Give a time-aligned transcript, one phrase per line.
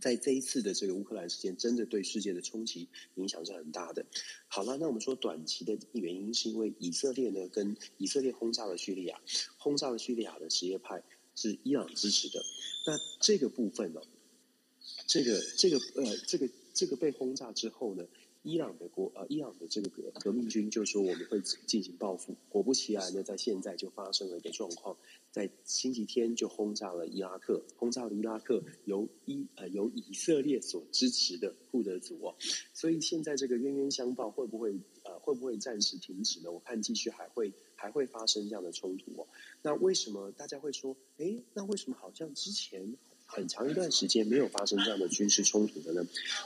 [0.00, 4.06] 在这一次的这个乌克兰事件，真的对世界的冲击影响是很大的。
[4.46, 9.20] 好了，那我们说短期的原因是因为以色列呢，跟以色列轰炸了叙利亚，
[9.58, 11.02] 轰炸了叙利亚的什叶派
[11.34, 12.42] 是伊朗支持的。
[12.86, 14.00] 那这个部分呢，
[15.06, 18.02] 这个这个呃，这个这个被轰炸之后呢，
[18.48, 19.90] 伊朗的国呃，伊朗的这个
[20.20, 22.34] 革命军就说我们会进行报复。
[22.48, 24.96] 果不其然呢，在现在就发生了一个状况。
[25.30, 32.34] 在星期天就轰炸了伊拉克，轰炸了伊拉克由伊呃由以色列所支持的库德族哦，
[32.72, 34.74] 所以现在这个冤冤相报会不会
[35.04, 36.50] 呃会不会暂时停止呢？
[36.50, 39.26] 我看继续还会还会发生这样的冲突哦。
[39.60, 42.96] 那为什么大家会说，诶，那为什么好像之前？
[43.30, 46.04] 很长一段时间没有发生这样的军事冲突的呢？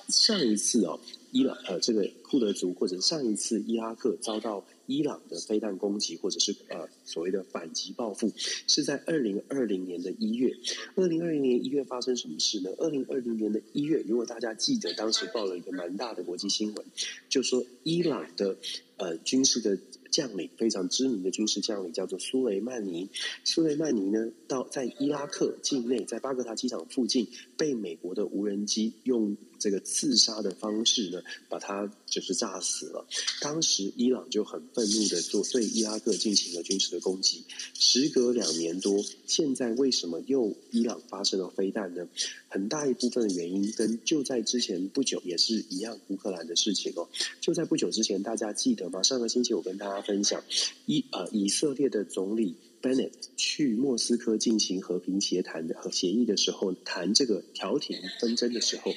[0.09, 0.98] 上一次哦，
[1.30, 8.33] 伊朗呃这个库德族，或者上一次伊拉克遭到伊朗的飞弹攻击，或者是呃所谓的反击报复，
[8.66, 10.52] 是在二零二零年的一月。
[10.97, 12.70] 二零二零年一月发生什么事呢？
[12.78, 16.84] 二零二零年的一月，如果大家记得，当时报了一个蛮大的国际新闻，
[17.28, 18.56] 就说伊朗的
[19.03, 19.78] 呃军事的。
[20.12, 23.08] 将领非常知名的军事将领叫做苏雷曼尼。
[23.45, 33.06] 苏雷曼尼呢，到在伊拉克境内，在巴格达机场附近，被美国的无人机用这个刺杀的方式呢，把他就是炸死了。
[33.41, 37.42] 当时伊朗就很愤怒的做对伊拉克进行了军事的攻击。
[37.73, 42.06] 时隔两年多，现在为什么又伊朗发生了飞弹呢？
[42.48, 47.08] 很大一部分的原因跟就在之前不久也是一样，乌克兰的事情哦。
[47.41, 49.03] 就在不久之前，大家记得啊？
[49.03, 50.43] 上个星期我跟大家分享，
[50.87, 58.93] 以呃以色列的总理 Bennett 去莫斯科进行和平协谈的和协议的时候，谈这个调停纷争的时候。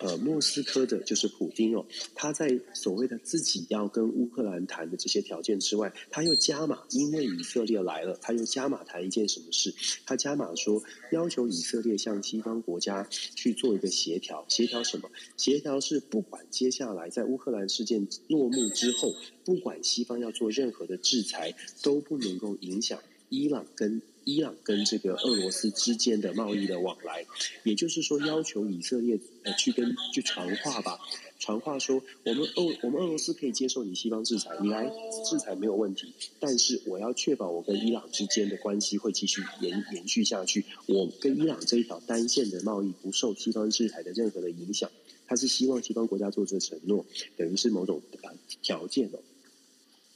[0.00, 1.84] 呃，莫斯科的就是普丁哦，
[2.14, 9.74] 他在所谓的自己要跟乌克兰谈的这些条件之外，他又加码，因为以色列来了，他又加码谈一件什么事？
[10.06, 10.82] 他加码说，
[11.12, 15.10] 要求以色列向西方国家去做一个协调，协调什么？
[15.36, 19.14] 协调是不管接下来在乌克兰事件落幕之后，
[19.44, 22.98] 不管西方要做任何的制裁，都不能够影响
[23.28, 24.00] 伊朗跟。
[24.30, 27.26] 伊朗跟这个俄罗斯之间的贸易的往来，
[27.64, 30.98] 也就是说，要求以色列呃去跟去传话吧，
[31.38, 34.88] 传话说我们俄我们俄罗斯可以接受你西方制裁，你来
[35.28, 44.88] 制裁没有问题，但是我要确保我跟伊朗之间的关系会继续延延续下去，我跟伊朗这一条单线的贸易不受西方制裁的任何的影响，
[45.26, 47.04] 他是希望西方国家做这个承诺，
[47.36, 48.30] 等于是某种呃
[48.62, 49.18] 条件哦。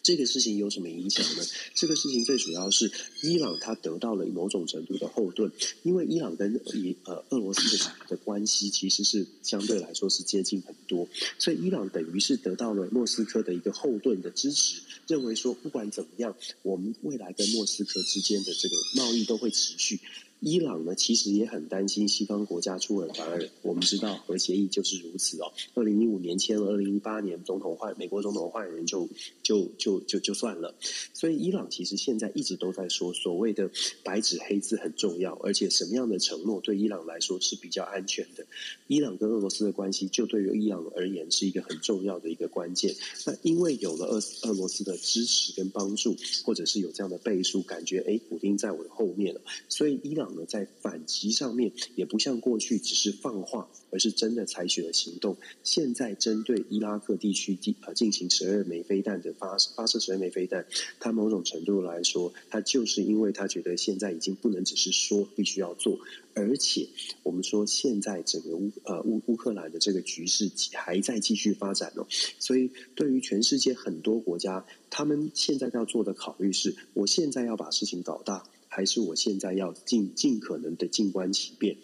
[0.05, 1.43] 这个事情有什么影响呢？
[1.75, 2.93] 这个事情最主要是
[3.23, 5.51] 伊朗它得到了某种程度的后盾，
[5.83, 19.99] 因为伊朗跟以呃俄罗斯的的关系其实是相对来说是接近很多，所以伊朗等于是得到了莫斯科的一个后盾的支持，认为说不管怎么样，我们未来跟莫斯科之间的这个贸易都会持续。
[20.45, 23.49] 伊朗呢，其实也很担心西方国家出尔反尔。
[23.63, 25.51] 我们知道核协议就是如此哦。
[25.73, 29.09] 二零一五年签了，二零一八年总统换，美国总统换人就
[29.43, 30.75] 就就就就算了。
[31.15, 33.71] 所以伊朗其实现在一直都在说，所谓的
[34.03, 38.45] 白纸黑字很重要，而且什么样的承诺对伊朗来说是比较安全的。
[38.87, 42.95] 伊朗跟俄罗斯的关系，就对于伊朗而言是一个很重要的一个关键。
[43.25, 49.41] 那因为有了俄俄罗斯的支持跟帮助，或者是有这样的背书，感觉哎，普丁在我的后面了，
[49.71, 50.34] 所以伊朗。
[50.47, 55.37] 在反击上面也不像过去只是放话，而是真的采取了行动。
[55.63, 60.67] 现在针对伊拉克地区地呃进行十二枚飞弹的发发射十二枚飞弹，
[60.99, 65.99] 他某种程度来说，他就是因为他觉得现在已经不能只是说，必须要做。
[66.37, 66.89] 而且
[67.23, 72.05] 我们说现在整个乌呃乌乌克兰的这个局势还在继续发展哦，
[72.41, 78.43] 所以对于全世界很多国家，他们现在要做的考虑是：我现在要把事情搞大。
[78.75, 81.77] 还是我现在要尽尽可能的静观其变。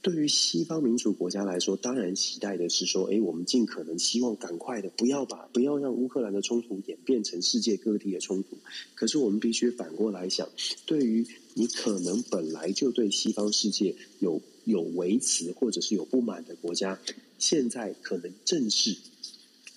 [0.00, 8.56] 对于西方民主国家来说，当然期待的是说，诶，我们尽可能希望赶快的，不要把不要让乌克兰的冲突演变成世界各地的冲突。
[8.94, 10.48] 可是我们必须反过来想，
[10.86, 16.98] 对于你可能本来就对西方世界有有维持或者是有不满的国家，
[17.38, 18.96] 现在可能正是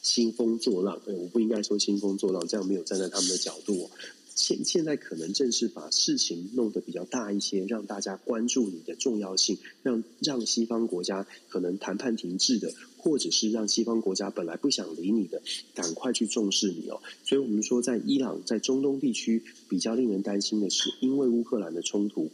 [0.01, 1.01] 兴风作浪。
[1.07, 3.89] 诶，我不应该说兴风作浪，这样没有站在他们的角度。
[4.36, 15.42] 现现在可能正是把事情弄得比较大一些，让大家关注你的重要性，让让西方国家可能谈判停滞的，或者是让西方国家本来不想理你的，
[15.75, 17.01] 赶快去重视你哦。
[17.24, 22.31] 所以，我们说，在伊朗在中东地区比较令人担心的是，因为乌克兰的冲突。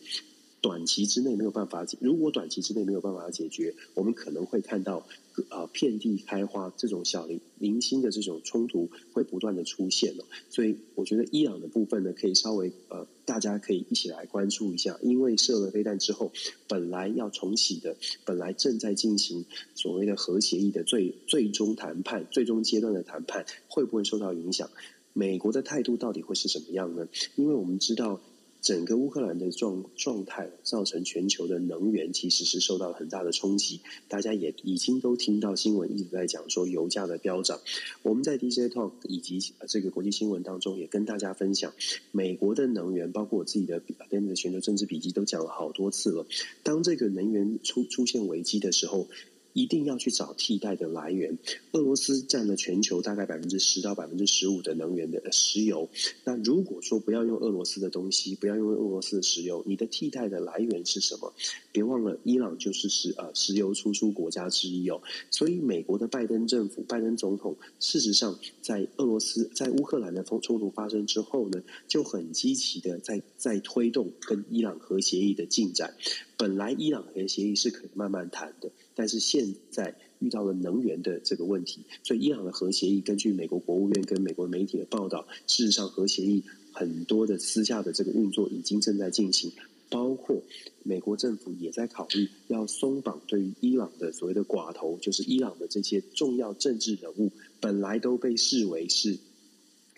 [0.67, 5.07] 短期之内没有办法解，如果短期之内没有办法解决，我们可能会看到
[5.49, 10.25] 呃遍地开花这种小零零星的这种冲突会不断的出现了。
[10.49, 16.33] 所以我觉得伊朗的部分呢，可以稍微呃大家可以一起来关注一下，因为射了飞弹之后，
[16.67, 24.69] 本来要重启的，本来正在进行所谓的核协议的最最终谈判、最终阶段的谈判，会不会受到影响？
[25.13, 27.07] 美国的态度到底会是什么样呢？
[27.37, 28.19] 因为我们知道。
[28.67, 33.79] 整个乌克兰的状状态造成全球的能源其实是受到很大的冲击，
[34.09, 37.61] 大家也已经都听到新闻一直在讲说油价的飙涨。
[38.01, 41.73] 我们在 DJ Talk 以及这个国际新闻当中也跟大家分享，
[42.11, 46.27] 美国的能源，包括我自己的跟的全球政治笔记都讲了好多次了。
[46.63, 49.07] 当这个能源出出现危机的时候，
[49.57, 51.35] 一定要去找替代的来源。
[51.71, 55.89] 俄罗斯占了全球大概百分之十到百分之十五的能源的石油。
[56.23, 61.33] 那如果说不要用俄罗斯的东西，不要用俄罗斯的石油，你的替代的来源是什么？
[61.71, 65.01] 别忘了，伊朗就是石呃石油输出国家之一哦。
[65.31, 75.95] 所以，美国的拜登政府、拜登总统，事实上在俄罗斯在乌克兰的冲冲突发生之后呢，就很积极的在在推动跟伊朗核协议的进展。
[76.37, 78.69] 本来伊朗核协议是可以慢慢谈的。
[78.97, 89.51] 但是现在遇到了能源的这个问题，所以伊朗的核协议，根据美国国务院跟美国媒体的报道，事实上核协议很多的私下的这个运作已经正在进行，
[89.87, 90.41] 包括
[90.81, 99.19] 美国政府也在考虑要松绑对于伊朗的所谓的寡头，就是伊朗的这些重要政治人物，本来都被视为是。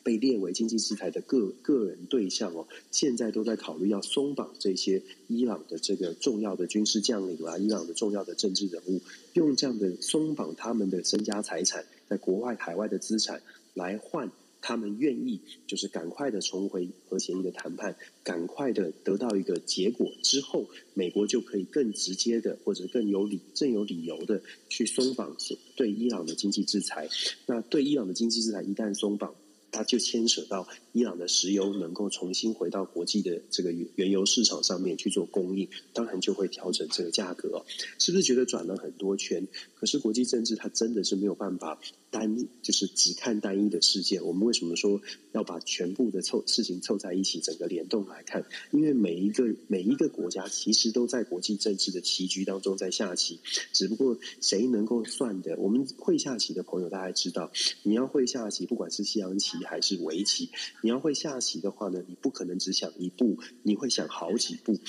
[0.09, 8.99] 被列为经济制裁的个个人对象哦，现在都在考虑要松绑这些伊朗的这个重要的军事将领啦，伊朗的重要的政治人物，
[9.33, 13.39] 用这样的松绑他们的身家财产，在国外海外的资产
[13.75, 20.65] 来换他们愿意，就是赶快的重回核协议的谈判，赶快的得到一个结果之后，
[20.95, 25.37] 美国就可以更直接的或者更有理、更有理由的去松绑
[25.75, 27.07] 对伊朗的经济制裁。
[27.45, 29.35] 那对伊朗的经济制裁一旦松绑，
[29.71, 37.63] 它就牵扯到伊朗的石油能够重新回到国际的这个原油市场上面去做供应，当然就会调整这个价格。
[37.97, 39.47] 是不是觉得转了很多圈？
[39.75, 44.25] 可是国际政治它真的是没有办法单，就是只看单一的事件。
[44.25, 44.99] 我们为什么说
[45.31, 48.43] 要把全部的凑事情凑在一起，整个联动来看？
[48.71, 53.39] 因为每一个每一个国家其实都在国际政治的棋局当中在下棋，
[53.71, 55.55] 只不过谁能够算的？
[55.57, 57.51] 我们会下棋的朋友大概知道，
[57.83, 59.59] 你要会下棋，不管是西洋棋。
[59.69, 60.49] 还是围棋，
[60.81, 64.79] 你要会下棋的话呢，你不可能只想一步，你会想好几步。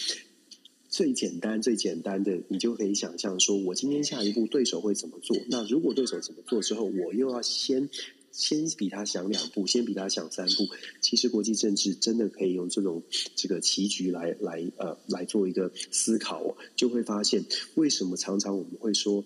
[0.90, 5.36] 最简单、最简单的，你就可以想象说，我今天下一步，对手会怎么做？
[5.48, 7.88] 那如果对手怎么做之后，我又要先
[8.32, 10.66] 先比他想两步，先比他想三步。
[11.00, 13.02] 其实国际政治真的可以用这种
[13.36, 17.44] 这个棋局来来呃来做一个思考哦，就会发现
[17.76, 19.24] 为什么常常我们会说。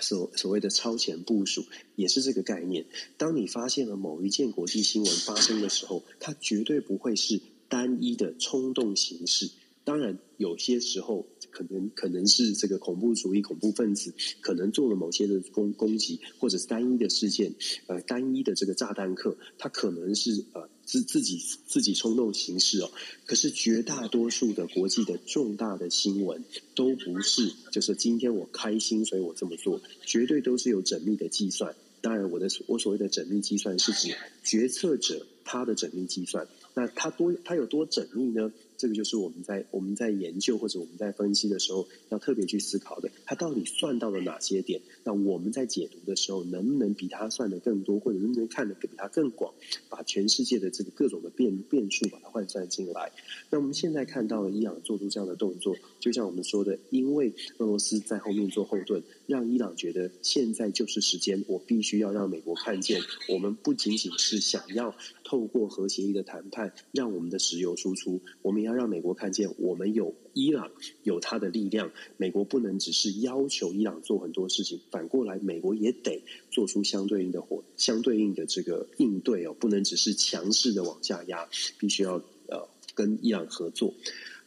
[0.00, 1.64] 所所谓的超前部署
[1.96, 2.86] 也是这个概念。
[3.18, 9.50] 当你发现了某一件国际新闻发生的时候，它绝对不会是单一的冲动形式。
[9.84, 17.54] 当然，有些时候可能可能是这个恐怖主义恐怖分子可能做了某些的攻攻击，或者是单一的事件，
[17.86, 20.68] 呃，单一的这个炸弹客，他可能是呃。
[20.82, 22.90] 自自己自己冲动行事哦，
[23.24, 26.42] 可是绝大多数的国际的重大的新闻
[26.74, 31.76] 都不是，就是今天我开心，所以我这么做，绝对都是有缜密的计算。
[32.00, 34.12] 当然，我的我所谓的缜密计算是指
[34.42, 36.48] 决策者他的缜密计算。
[36.74, 38.52] 那它多它有多缜密呢？
[38.76, 44.80] 这个就是我们在我们在研究或者我们在分析的时候要特别去思考的，它到底算到了哪些点？
[45.04, 49.52] 那我们在解读的时候，能不能比它算得更多，或者能不能看得比它更广，
[49.90, 53.12] 把全世界的这个各种的变变数把它换算进来？
[53.50, 68.70] 那我们现在看到了伊朗做出这样的动作，就像我们说的，因为俄罗斯在后面做后盾，让伊朗觉得现在就是时间，我必须要让美国看见，我们不仅仅是想要透过核协议的谈判让我们的石油输出，我们也。
[68.70, 70.70] 要让美国看见，我们有伊朗
[71.02, 71.90] 有它的力量。
[72.18, 76.22] 美国不能只是要求伊朗做很多事情，反过来，美国也得
[76.52, 81.48] 做出相对应的活，相对应的这个应对哦，不能只是强势的往下压，
[81.80, 83.92] 必须要呃跟伊朗合作。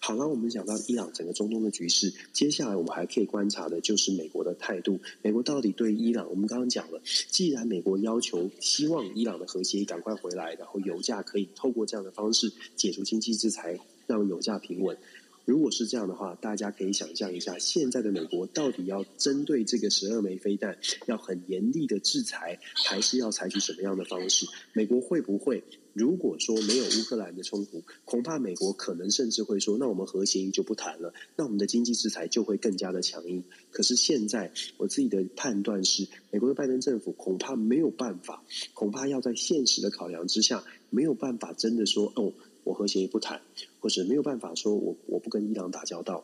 [0.05, 4.99] 好了，我们讲到伊朗整个中东的局势，接下来我们还可以观察的就是美国的态度。
[5.21, 6.29] 美国到底对伊朗？
[6.29, 13.79] 我们刚刚讲了，既然美国要求希望伊朗的核协议赶快回来，然后油价可以透过这样的方式解除经济制裁。
[14.05, 14.97] 让油价平稳，
[15.45, 24.45] 如果是这样的话，大家可以想象一下，现在的美国到底要针对这个十二枚飞弹，要很严厉的制裁，还是要采取什么样的方式？
[24.73, 25.63] 美国会不会？
[25.93, 42.33] 如果说没有乌克兰的冲突，恐怕美国可能甚至会说：“那我们核协议就不谈了，那我们的经济制裁就会更加的强硬。”可是现在我自己的判断是，美国的拜登政府恐怕没有办法，恐怕要在现实的考量之下，没有办法真的说：“哦，
[42.63, 43.39] 我核协议不谈，
[43.79, 46.23] 或者没有办法说我我不跟伊朗打交道。”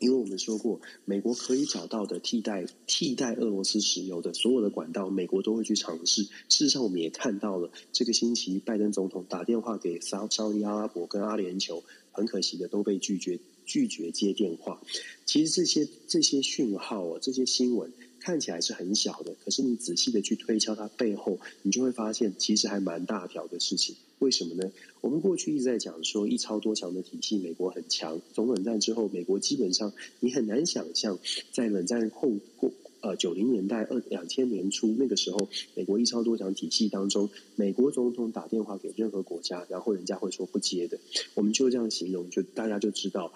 [0.00, 6.22] 因为我们说过，美国可以找到的替代替代俄罗斯石油的所有的管道，美国都会去尝试。
[6.22, 14.80] 事实上，我们也看到了，这个星期拜登总统打电话给沙沙乌地阿拉伯跟阿联酋，很可惜的都被拒绝拒绝接电话。
[15.24, 23.94] 其实这些这些讯号啊，这些新闻看起来是很小的，可是你仔细的去推敲它背后，你就会发现其实还蛮大条的事情。
[24.24, 24.72] 为什么呢？
[25.02, 28.18] 我们过去一直在讲说一超多强的体系，美国很强。
[28.32, 31.18] 从冷战之后，美国基本上你很难想象，
[31.52, 40.98] 在冷战后过呃九零年代二两千年初那个时候，美国一超多强体系当中，美国总统打电话给任何国家，然后人家会说不接的。
[41.34, 43.30] 我们就这样形容，就大家就知道。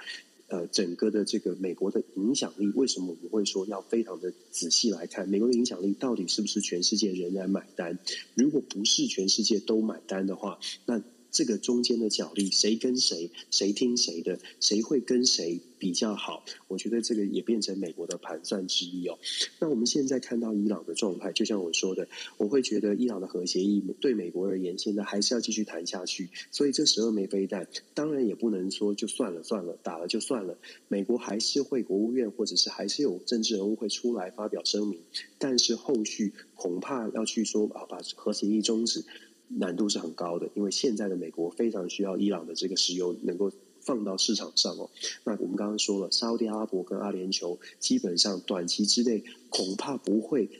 [0.48, 7.98] 呃，整个的这个美国的影响力，为什么我们会说要非常的仔细来看美国的影响力到底是不是全世界仍然买单？
[8.34, 11.02] 如果不是全世界都买单的话，那。
[11.38, 16.44] 这个中间的角力，谁跟谁，谁听谁的，谁会跟谁比较好？
[16.66, 19.16] 我觉得这个也变成美国的盘算之一哦。
[19.60, 26.28] 那我们现在看到伊朗的状态，就像我说的，我会觉得伊朗的核协议对美国而言，现在还是要继续谈下去。
[26.50, 30.58] 所以这十二枚飞弹，当然也不能说就算了算了，打了就算了。
[30.88, 34.98] 美国还是会国务院或者是还是有政治人物会出来发表声明，
[35.38, 39.04] 但是后续恐怕要去说啊，把核协议终止。
[39.48, 43.50] 难度是很高的，因为现在的美国非常需要伊朗的这个石油能够
[43.80, 44.90] 放到市场上哦。
[45.24, 50.50] 那我们刚刚说了，沙特阿拉伯跟阿联酋基本上短期之内恐怕不会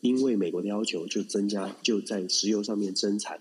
[0.00, 3.38] 因为美国的要求就增加，就在石油上面增产。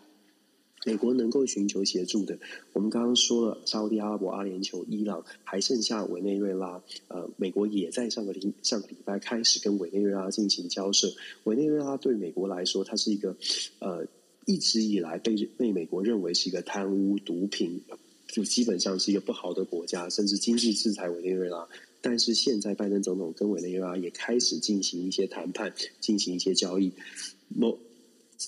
[0.86, 2.38] 美国能够寻求协助的，
[2.74, 6.82] 我们刚刚说了，沙特阿拉伯、阿联酋、伊朗，还剩下委内瑞拉。
[7.08, 11.12] 呃，美国也在上个礼上个礼拜开始跟委内瑞拉进行交涉。
[11.46, 13.36] 委内瑞拉对美国来说，它是一个
[13.80, 14.06] 呃。
[14.48, 17.82] 一直以来被被美国认为是一个贪污、毒品，
[18.28, 21.68] 就基本上是一个不好的国家，甚至经济制裁委内瑞拉。
[22.00, 26.94] 但是现在拜登总统跟委内瑞拉也开始进行一些谈判，进行一些交易。
[27.50, 27.78] 某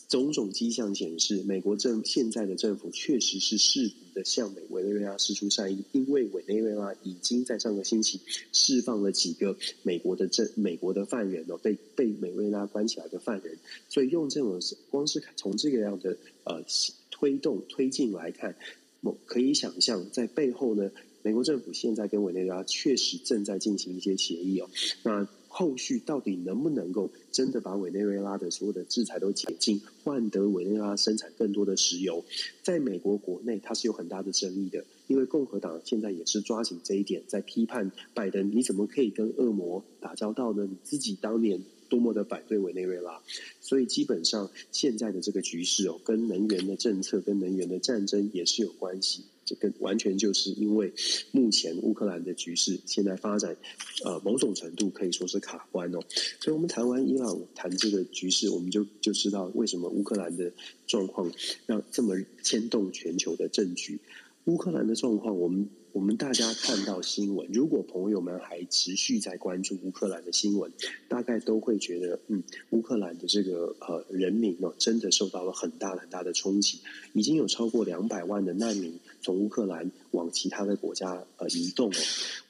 [0.08, 8.20] 种种迹象显示，美国政现在的政府确实是试图的向美委内瑞拉释出善意，因为委内瑞拉已经在上个星期
[8.54, 13.58] 释放了几个美国的政美国的犯人哦，被被委内瑞拉关起来的犯人，
[13.90, 14.60] 所以用这种
[14.92, 16.64] 光是从这个样的呃
[17.10, 18.56] 推动推进来看，
[19.02, 20.92] 我可以想象在背后呢，
[21.24, 24.70] 美国政府现在跟委内瑞拉确实正在进行一些协议哦，
[25.04, 25.28] 那。
[25.50, 32.24] 后续到底能不能够真的把委内瑞拉的所有的制裁都解禁，换得委内瑞拉生产更多的石油？
[32.64, 40.66] 在美国国内，它是有很大的争议的，因为共和党现在也是抓紧这一点，在批判拜登：你怎么可以跟恶魔打交道呢？
[40.70, 43.20] 你自己当年多么的反对委内瑞拉，
[43.60, 49.24] 所以基本上现在的这个局势哦，跟能源的政策、跟能源的战争也是有关系。
[49.50, 50.94] 这个完全就是因为
[51.32, 53.58] 目前乌克兰的局势现在发展，
[54.06, 56.00] 呃，某种程度可以说是卡关哦。
[56.40, 60.52] 所以，我们谈完伊朗，谈这个局势，我们就就知道为什么乌克兰的
[60.86, 61.32] 状况
[61.66, 64.00] 让这么牵动全球的政局。
[64.46, 70.72] 乌克兰的状况，我们我们大家看到新闻，如果朋友们还持续在关注乌克兰的新闻，
[71.08, 72.42] 大概都会觉得，嗯，
[72.72, 76.80] 乌克兰的这个呃人民呢，真的受到了很大很大的冲击，
[77.14, 81.98] 已经有超过两百万的难民从乌克兰往其他的国家呃移动哦。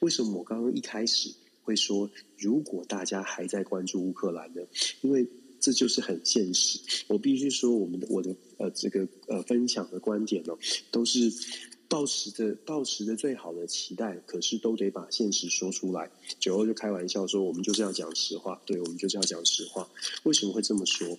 [0.00, 1.30] 为什么我刚刚一开始
[1.62, 4.62] 会说，如果大家还在关注乌克兰呢？
[5.02, 5.26] 因为
[5.60, 6.78] 这就是很现实。
[7.08, 10.54] 我必须说，我们的我的呃这个呃分享的观点呢，
[10.90, 11.32] 都是。
[11.90, 16.08] 抱持着抱持着最好的期待，可是都得把现实说出来。
[16.38, 19.90] 酒后就开玩笑说，我们就是要讲实话，对，我们就是要讲实话。
[20.22, 21.18] 为什么会这么说？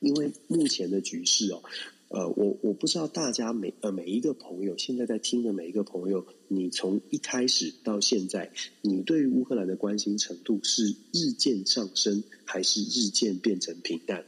[0.00, 1.62] 因为目前的局势哦，
[2.08, 14.24] 呃，我我不知道大家每呃每一个朋友现在在听的每一个朋友，你从一开始到现在，你对于乌克兰的关心程度是日渐上升，还是日渐变成平淡？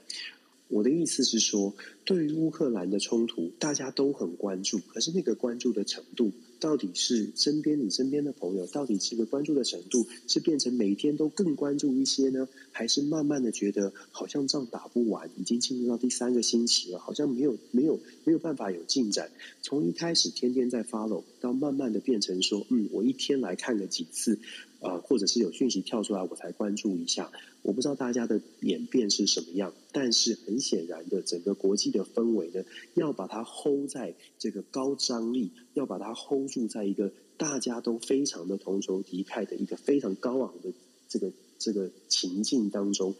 [0.66, 19.30] 我的意思是说，对于乌克兰的冲突，大家都很关注，可是那个关注的程度到底是身边你身边的朋友，到底这个关注的程度是变成每天都更关注一些呢，还是慢慢的觉得好像仗打不完，已经进入到第三个星期了，好像没有没有没有办法有进展。
[19.62, 24.38] 从一开始天天在 follow，到慢慢的变成说，嗯，我一天来看个几次。
[24.80, 27.30] 啊、或者是有讯息跳出来，我才关注一下。
[27.62, 40.72] 我不知道大家的演变是什么样，但是很显然的，整个国际的氛围呢，要把它 hold 在这个高张力，要把它 hold 住在一个大家都非常的同仇敌忾的一个非常高昂的
[41.08, 43.14] 这个这个情境当中。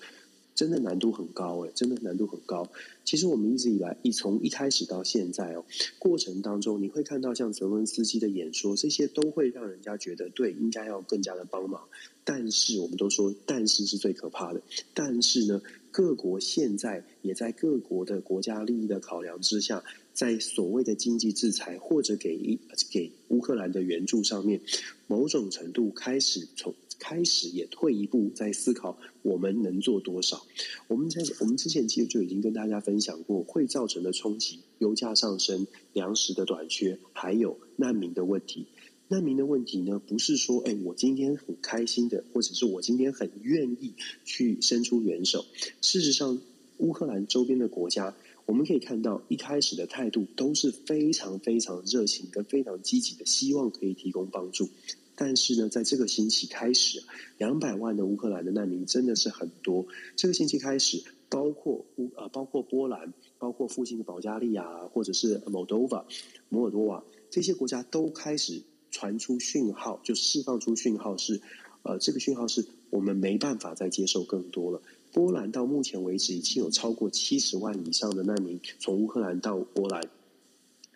[0.59, 2.69] 真的难度很高诶，真的难度很高。
[3.05, 5.65] 其实我们一直以来，一从一开始到现在哦，
[6.01, 11.81] 过程当中你会看到像泽伦斯基的演说，这些都会让人家觉得对，应该要更加的帮忙。
[12.25, 14.61] 但是我们都说，但是是最可怕的。
[14.93, 15.63] 但是呢，
[15.93, 22.59] 各国现在也在各国的国家利益的考量之下，在所谓的经济制裁或者给一
[22.91, 24.61] 给乌克兰的援助上面，
[25.07, 26.75] 某种程度开始从。
[26.99, 30.47] 开始也退一步，在思考我们能做多少。
[30.89, 38.67] 我们在我们之前其实就已经跟大家分享过，会造成的冲击：油价上升、粮食的短缺，还有难民的问题。
[39.11, 45.47] 难民的问题呢，不是说，哎，我今天很开心的，或者是我今天很愿意去伸出援手。
[45.81, 46.39] 事实上，
[46.77, 48.15] 乌克兰周边的国家，
[48.45, 54.69] 我们可以看到，一开始的态度都是非常非常热情跟非常积极的，希望可以提供帮助。
[55.21, 57.03] 但是呢，在这个星期开始，
[57.39, 59.85] 两百万的乌克兰的难民真的是很多。
[60.15, 66.05] 这个星期开始，包括乌呃，包括波兰，包括附近的保加利亚，或者是 Moldova、
[66.49, 71.41] 摩尔多瓦这些国家，都开始传出讯号，就释放出讯号是，
[71.83, 74.81] 呃，这个讯号是我们没办法再接受更多了。
[75.13, 80.01] 波兰到目前为止已经有超过七十万以上的难民从乌克兰到波兰。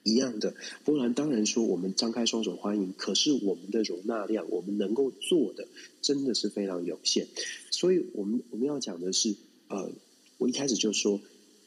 [0.04, 0.54] 一样的，
[0.84, 5.68] 波兰当然说我们张开双手欢迎，可是我们的容纳量，我们能够做的
[6.00, 7.28] 真的是非常有限。
[7.70, 9.34] 所以，我们我们要讲的是，
[9.68, 9.92] 呃，
[10.38, 11.20] 我一开始就说，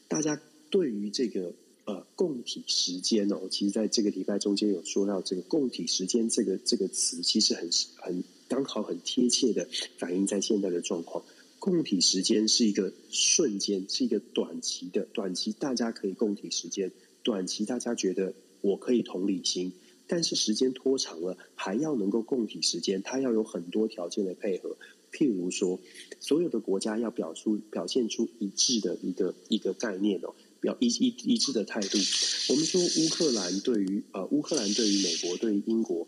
[0.08, 1.54] 大家对于这个
[1.86, 9.66] 呃共体时间哦，其实在这个礼拜中间有说到这个共体时间这个这个词，其实很很刚好很贴切的
[9.98, 11.24] 反映在现在的状况。
[11.58, 16.92] 共体时间是一个瞬间，是一个短期的，短期大家可以共体时间。
[17.26, 19.72] 短期大家觉得我可以同理心，
[20.06, 24.76] 但是时间拖长了，还要能够共体时间，它要有很多条件的配合。
[25.10, 25.80] 譬如说，
[26.20, 31.98] 所有的国家要表出表现出一致的一个一个概念哦，表一一一致的态度。
[32.50, 36.06] 我们说乌克兰对于呃乌克兰对于美国对于英国，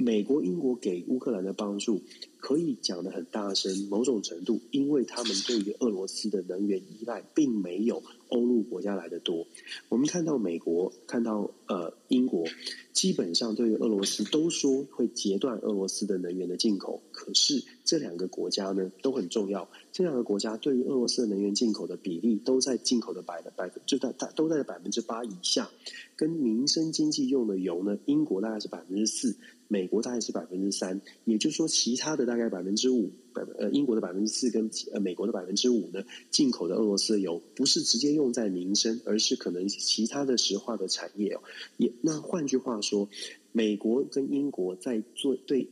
[0.00, 2.00] 美国英国给乌克兰的帮助
[2.38, 8.02] 可以讲得很大声，某种程度，因为他们对于俄罗斯的能源依赖并没有。
[8.30, 9.44] 欧陆国家来的多，
[9.88, 12.44] 我们看到美国，看到呃英国，
[12.92, 17.02] 基本上对于俄罗斯都说会截断俄罗斯的能源的进口。
[17.10, 17.60] 可是
[17.90, 25.68] 这两个国家呢都很重要，这两个国家对于俄罗斯的能源进口的比例都在进口的百的百分就在大都在百分之八以下。
[26.14, 29.34] 跟民生经济用的油呢，英国大概是百分之四，
[29.66, 33.10] 美国大概是百分之三，也就是说其他的大概百分之五。
[33.32, 41.42] 百呃，英国的百分之四跟呃美国的百分之五呢，进口的俄罗斯的油不是直接用在民生，而是可能其他的石化的产业哦。
[41.76, 43.08] 也那换句话说，
[43.50, 45.66] 美国跟英国在做对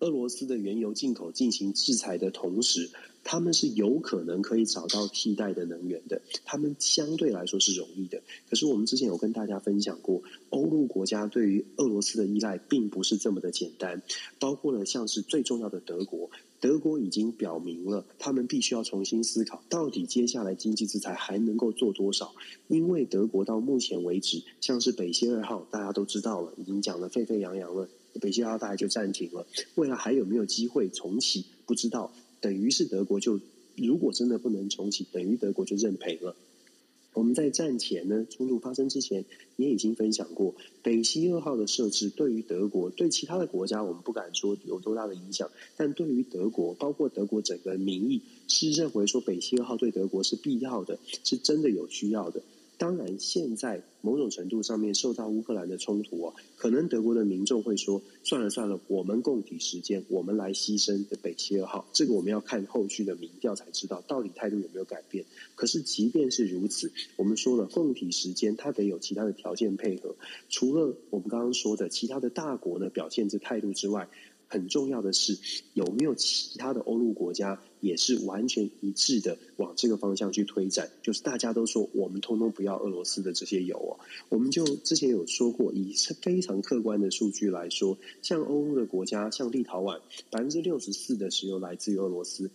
[0.00, 2.90] 俄罗斯的原油进口进行制裁的同时。
[3.24, 8.22] 他们是有可能可以找到替代的能源的，他们相对来说是容易的。
[8.48, 14.00] 可是我们之前有跟大家分享过，欧陆国家对于俄罗斯的依赖并不是这么的简单，
[14.38, 22.32] 包括了像是最重要的德国，德国已经表明了，他们必须要重新思考，到底接下来经济制裁还能够做多少？
[22.68, 27.86] 因为德国到目前为止，像是北溪二号，大家都知道了，已经讲得沸沸扬扬了，
[28.18, 31.44] 北溪二号大概就暂停了，未来还有没有机会重启？
[31.66, 32.12] 不知道。
[32.40, 33.40] 等于是德国就，
[33.76, 36.36] 如果真的不能重启，等于德国就认赔了。
[37.14, 39.24] 我们在战前呢，冲突发生之前
[39.56, 40.54] 也已经分享过，
[40.84, 52.40] 北溪二号的设置对于德国，对其他的国家我们不敢说有多大的影响，但对于德国，包括德国整个民意是认为说北溪二号对德国是必要的，是真的有需要的。
[52.78, 65.24] 当然，现在某种程度上面受到乌克兰的冲突啊，可能德国的民众会说：“算了算了，我们共体时间，我们来牺牲的北溪二号。”这个我们要看后续的民调才知道，到底态度有没有改变。
[65.56, 70.14] 可是即便是如此，我们说了共体时间，它得有其他的条件配合。
[70.48, 74.08] 除了我们刚刚说的其他的大国呢表现这态度之外，
[74.48, 75.38] 很重要的是，
[75.74, 80.90] 有没有其他的欧陆国家也是完全一致的往这个方向去推展？
[81.02, 84.00] 就是大家都说我们通通不要俄罗斯的这些油哦。
[84.30, 92.50] 我们就之前有说过，以非常客观的数据来说，像欧陆的国家，像立陶宛，百分之六十四的石油来自于俄罗斯。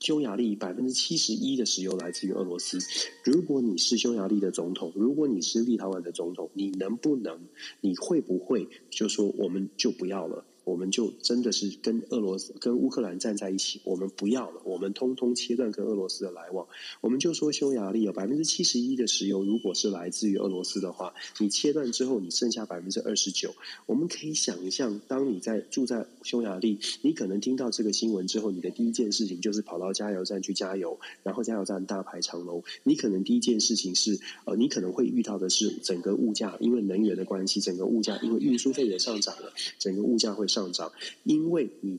[0.00, 2.78] 匈牙利百分之七十一的石油来自于俄罗斯。
[3.24, 7.40] 如果你是匈牙利的总统，如果你是立陶宛的总统，你能不能？
[7.80, 10.44] 你会不会就说我们就不要了？
[10.64, 16.66] 我们就真的是跟俄罗斯、跟乌克兰站在一起，我们不要了，我们通通切断跟俄罗斯的来往。
[17.02, 23.54] 我们就说匈牙利有百分之七十一的石油，如果是来自于俄罗斯的话，你切断之后，你剩下百分之二十九。
[23.84, 32.64] 我们可以想象，当你在住在匈牙利，你可能听到这个新闻之后，你的第一件事情就是跑到加油站去加油，然后加油站大排长龙。
[32.84, 40.46] 你可能第一件事情是，呃，你可能会遇到的是整个物价，因为能源的关系，整个物价因为运输费也上涨了，整个物价会。
[40.54, 40.92] 上涨，
[41.24, 41.98] 因为你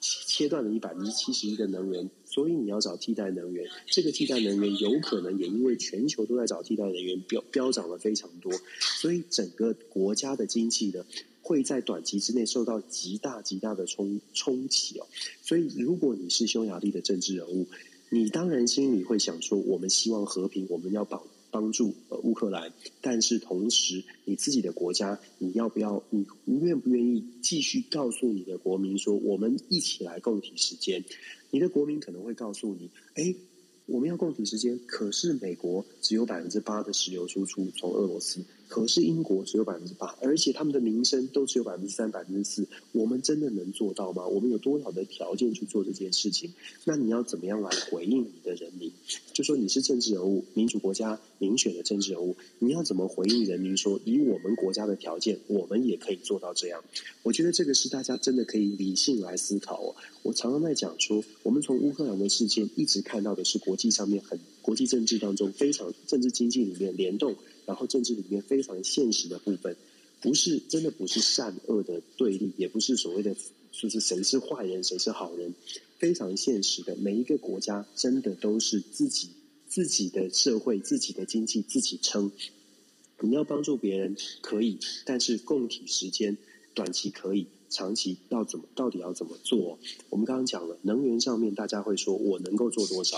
[0.00, 3.66] 切断了你百分之七十一的能源，所以你要找替代能源。
[3.86, 8.52] 这个替代能源有可能也因为全球都在找替代能源，飙飙涨了非常多，
[9.00, 11.04] 所以整个国家的经济呢，
[11.42, 15.06] 会在短期之内受到极大极大的冲冲击哦。
[15.42, 17.66] 所以，如果你是匈牙利的政治人物，
[18.10, 21.26] 你当然心里会想说：我们希望和平，我们要保。
[21.50, 26.02] 帮助呃乌克兰，但是同时你自己的国家，你要不要？
[26.10, 31.04] 你愿不愿意继续告诉你的国民说，我们一起来共体时间？
[31.50, 33.34] 你的国民可能会告诉你，哎。
[33.86, 42.64] 我们要共体时间，可是美国只有百分之八的石油输出从俄罗斯，可是英国只有百分之八，而且他们的民生都只有百分之三、百分之四。
[42.92, 44.24] 我们真的能做到吗？
[44.24, 46.52] 我们有多少的条件去做这件事情？
[46.84, 48.92] 那你要怎么样来回应你的人民？
[49.32, 54.00] 就说你是政治人物，民主国家民选的政治人物，你要怎么回应人民说？
[54.04, 56.80] 以我们国家的条件，我们也可以做到这样。
[57.24, 59.96] 我觉得这个是大家真的可以理性来思考哦。
[60.22, 67.34] 我常常在讲说，我们从乌克兰的事件一直看到的是国际上面很国际政治当中非常政治经济里面联动，
[67.70, 69.76] 然后政治里面非常现实的部分，
[70.20, 73.32] 不是真的不是善恶的对立，也不是所谓的
[73.70, 75.54] 就是谁是坏人谁是好人，
[76.00, 79.28] 非常现实的每一个国家真的都是自己
[79.68, 82.32] 自己的社会自己的经济自己撑，
[83.20, 86.36] 你要帮助别人可以，但是共体时间，
[86.74, 87.46] 短期可以。
[87.70, 88.64] 长期要怎么？
[88.74, 89.78] 到底要怎么做？
[90.08, 93.16] 我们刚刚讲了能源上面，大家会说我能够做多少？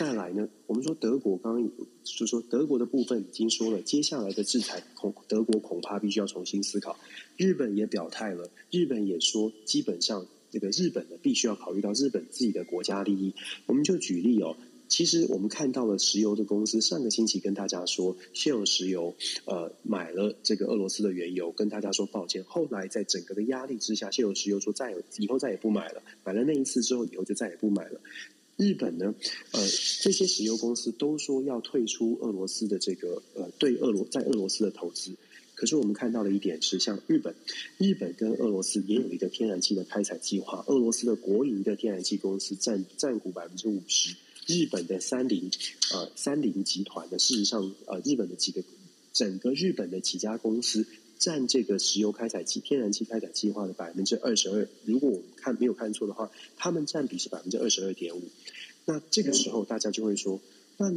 [0.00, 0.48] 再来呢？
[0.66, 1.70] 我们说德国刚刚
[2.04, 6.98] 就说德国的部分已经说了，接下来的制裁恐德国恐怕必须要重新思考。
[7.36, 13.34] 日本也表态了，日本也说基本上这个日本呢必须要考虑到日本自己的国家利益。
[13.66, 14.56] 我们就举例哦。
[14.88, 22.42] 其实我们看到了石油的公司上个星期跟大家说壳油石油呃买了这个俄罗斯的原油，跟大家说抱歉。
[22.44, 28.00] 后来在整个的压力之下壳油石油说再有以后再也不买了，买了那一次之后以后就再也不买了。
[28.60, 29.14] 日本呢，
[29.52, 29.60] 呃
[30.02, 35.16] 这些石油公司都说要退出俄罗斯的这个呃对俄罗在俄罗斯的投资。
[35.54, 37.34] 可是我们看到的一点是，像日本，
[37.78, 44.14] 日本跟俄罗斯也有一个天然气的开采计划，俄罗斯的国营的天然气公司占占股百分之五十。
[44.46, 45.50] 日本的三菱，
[45.92, 48.62] 呃，三菱集团的，事实上，呃，日本的几个，
[49.12, 50.86] 整个日本的几家公司
[51.20, 54.66] 占这个石油开采计天然气开采计划的百分之二十二。
[54.84, 58.22] 如果我们看没有看错的话，他们占比是百分之二十二点五。
[58.86, 60.40] 那这个时候大家就会说，
[60.78, 60.92] 那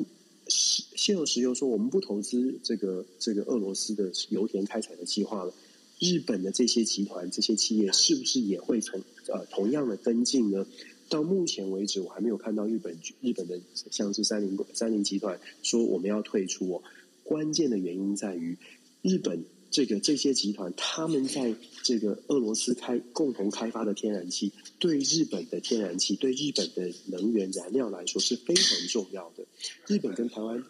[0.48, 5.54] 谢尔石油说我们不投资这个这个俄罗斯的油田开采的计划了。
[6.00, 10.66] 日本的这些集团这些企业是不是也会从呃同样的跟进呢？
[11.10, 13.60] 到目前为止，我还没有看到日本日本的
[13.92, 16.84] 像是三菱三菱集团说我们要退出哦。
[17.24, 18.58] 关键的原因在于，
[19.02, 29.44] 日本这个这些集团他们在这个俄罗斯开共同开发的天然气，对日本的天然气对日本的能源燃料来说是非常重要的。
[29.88, 30.64] 日本跟台湾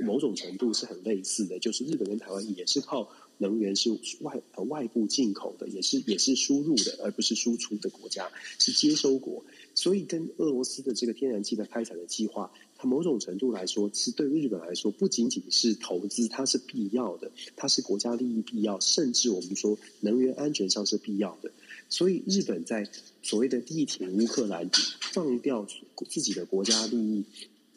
[0.00, 3.08] 某种程度是很类似的，就是日本跟台湾也是靠。
[3.38, 9.44] 能源是外呃外部进口的，也是也是输入的，而不是输出的国家是接收国，
[9.74, 12.52] 所以跟俄罗斯的这个天然气的开采的计划，
[12.84, 21.50] 某种程度来说，是对日本来说不仅仅是投资，它是必要的，它是国家利益必要，甚至我们说能源安全上是必要的。
[21.88, 22.88] 所以日本在
[23.22, 24.70] 所谓的力挺乌克兰，
[25.12, 25.66] 放掉
[26.08, 27.24] 自己的国家利益，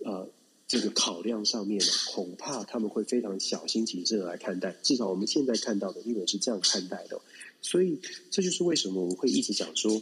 [0.04, 0.30] 呃。
[0.70, 4.76] 这个考量上面呢，恐怕他们会非常小心谨慎来看待。
[4.84, 7.22] 至少我们现在看到的，日本是这样看待的。
[7.62, 8.00] 所以
[8.32, 10.02] 这就是为什么我们会一直讲说，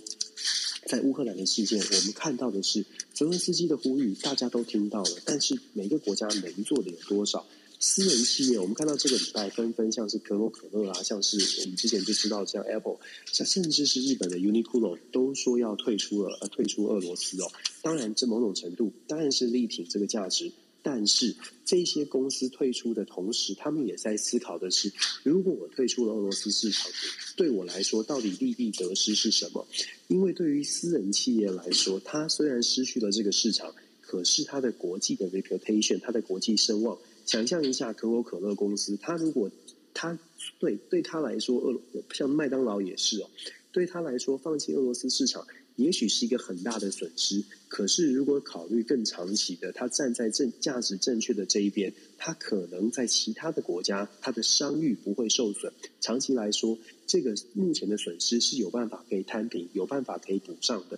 [0.87, 7.45] 在乌克兰的事件，我们看到的是泽伦斯基的呼吁，大家都听到了，但是每个国家能做的有多少？
[7.77, 12.97] 私人企业，我们看到这个礼拜纷纷像是可口可乐啊，像是我们之前就知道像 Apple，
[13.31, 17.51] 像甚至是日本的 Uniqlo 都说要退出了，呃，退出俄罗斯哦。
[17.81, 20.51] 当然，这某种程度当然是力挺这个价值。
[20.87, 24.93] 但是这些公司退出的同时，他们也在思考的是：
[25.23, 26.91] 如果我退出了俄罗斯市场，
[27.35, 29.65] 对我来说到底利弊得失是什么？
[30.07, 36.95] 因为对于私人企业来说，它虽然失去了这个市场，可是它的国际的 reputation，它的国际声望，
[37.25, 39.49] 想象一下可口可乐公司，它如果
[39.91, 40.15] 它
[40.59, 41.81] 对对他来说，俄
[42.13, 43.29] 像麦当劳也是哦，
[43.71, 45.43] 对他来说放弃俄罗斯市场。
[45.75, 55.71] 也许是一个很大的损失，可是如果考虑更长期的，他站在正价值正确的这一边，他可能在其他的国家，他的商誉不会受损。
[55.99, 60.97] 长期来说，这个目前的损失是有办法可以摊平，有办法可以补上的。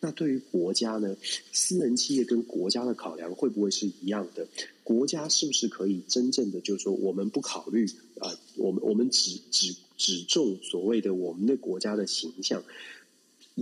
[0.00, 1.16] 那对于国家呢？
[1.52, 4.46] 私人企业跟国家的考量会不会是一样的？
[4.84, 7.84] 国家是不是可以真正的就是说，我们不考虑
[8.20, 12.62] 啊、我们我们只只只重所谓的我们的国家的形象？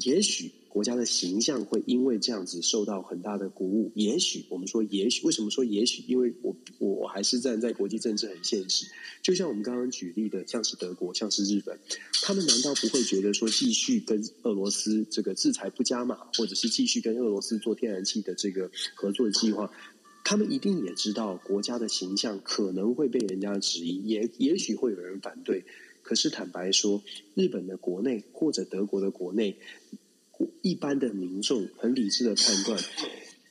[0.01, 3.91] 也许国家的形象会因为这样子受到很大的鼓舞。
[3.95, 6.05] 也许我们说，也许为什么说也许？
[6.07, 8.87] 因为我我我还是站在国际政治很现实。
[9.23, 11.79] 就像我们刚刚举例的，像是德国，像是日本，
[12.23, 19.71] 他们难道不会觉得说继续跟俄罗斯这个制裁不加码，或者是继续跟俄罗斯做天然气的这个合作计划？
[20.25, 25.65] 他们一定也知道国家的形象可能会被人家质疑，也也许会有人反对。
[26.07, 27.03] 可是坦白说，
[27.35, 29.59] 日本的国内或者德国的国内，
[30.63, 32.81] 一般的民众很理智的判断，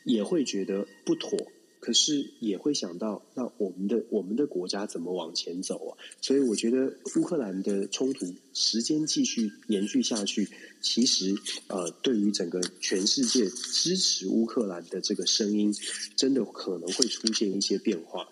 [0.05, 1.37] 也会觉得不妥。
[1.81, 5.91] 可是也会想到，那我们的我们的国家怎么往前走啊？
[6.19, 10.47] 所以我觉得乌克兰的冲突时间继续延续下去，
[10.81, 11.35] 其实
[11.67, 15.71] 呃，对于整个全世界支持乌克兰的这个声音，
[16.15, 18.29] 真的可能会出现一些变化。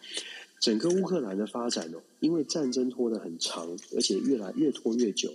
[0.63, 5.29] 整个乌克兰的发展哦，因为战争拖得很长，而且越来越拖越久，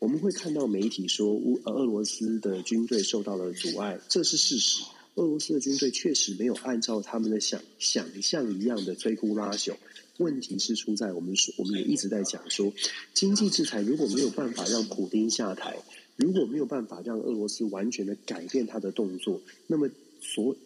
[0.00, 4.82] 我们会看到媒体说乌俄罗斯的军队受到了阻碍，这是事实。
[5.14, 9.72] 俄罗斯的军队确实没有按照他们的想想象一样的摧枯拉朽。
[10.18, 12.72] 问题是出在我们说，我们也一直在讲说，
[13.14, 15.76] 经济制裁如果没有办法让普丁下台，
[16.16, 19.88] 如果没有办法让俄罗斯完全的改变他的动作，那么
[20.20, 20.56] 所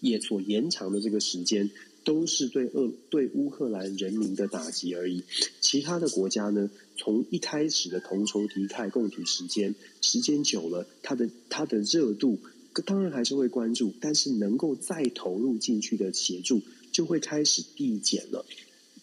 [0.00, 1.70] 也所延长的这个时间。
[2.06, 5.24] 都是对俄对乌克兰人民的打击而已。
[5.60, 12.38] 其他的国家呢，从一开始的同仇敌忾、共体时间，时间久了，它的它的热度
[12.84, 18.46] 当然还是会关注，但是能够再投入进去的协助就会开始递减了。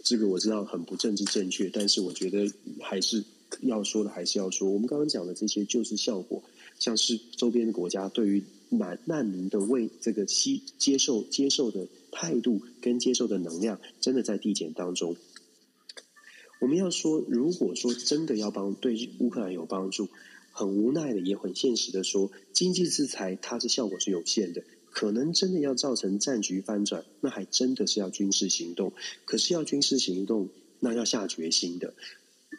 [0.01, 3.21] 这个我知道很不政治正确，但是我觉得还是
[3.63, 4.69] 要说的，还是要说。
[4.69, 6.41] 我们刚刚讲的这些就是效果，
[6.79, 8.41] 像是周边的国家对于
[8.77, 11.87] 难难民的为这个接接受接受的。
[12.15, 15.15] 态度跟接受的能量真的在递减当中。
[16.61, 20.09] 我们要说，如果说真的要帮对乌克兰有帮助，
[20.51, 28.93] 很无奈的也很现实的说，经济制裁它是效果是有限的，可能真的要造成战局翻转，那还真的是要军事行动。
[29.25, 31.95] 可是要军事行动，那要下决心的。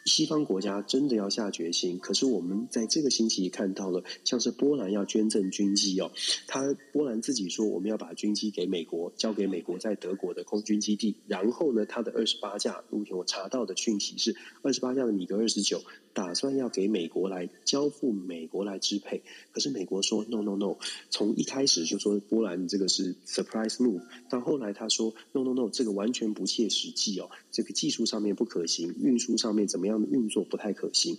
[0.05, 6.11] 西方国家真的要下决心，可是我们在这个星期看到了，像是波兰要捐赠军机哦，
[6.47, 15.81] 他波兰自己说我们要把军机给美国，交给美国在德国的空军基地，然后呢，他的二十八架，目前我查到的讯息是二十八架的米格二十九。
[16.13, 20.77] 打算要给美国来交付，美国来支配，可是美国说 no no no，
[21.09, 31.17] 从一开始就说波兰这个是 surprise move，到后来他说 no no no，这个完全不切实际哦，这个技术上面不可行，运输上面怎么样的运作不太可行。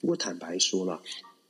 [0.00, 1.02] 不过坦白说了。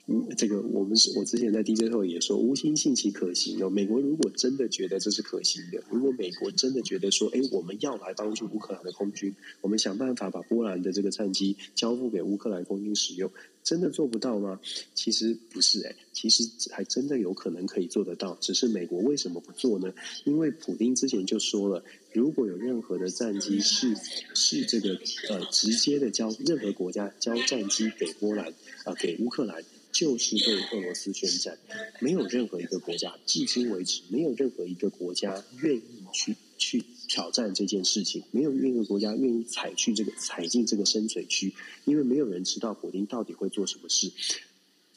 [0.08, 3.70] 嗯，这个我们是我之前在 DJ 后也说，无心信其可行。
[3.72, 13.30] 美国如果真的觉得这是可行的，如果美国真的觉得说，哎，我们要来帮助乌克兰的空军，我们想办法把波兰的这个战机交付给乌克兰空军使用，
[13.62, 14.58] 真的做不到吗？
[14.92, 19.94] 其实不是，哎，其实还真的有可能可以做得到，只是美国为什么不做呢？
[20.24, 23.94] 因为普丁之前就说了，如果有任何的战机是
[24.34, 28.52] 是这个呃直接的交任何国家交战机给波兰
[28.84, 29.62] 啊、给乌克兰。
[29.92, 31.58] 就是对俄罗斯宣战，
[32.00, 35.82] 没有任何一个国家，至今为止，没有任何一个国家愿意
[36.14, 41.52] 去去挑战这件事情，没有任何国家愿意踩去这个踩进这个深水区，
[41.84, 44.10] 因为没有人知道普丁到底会做什么事。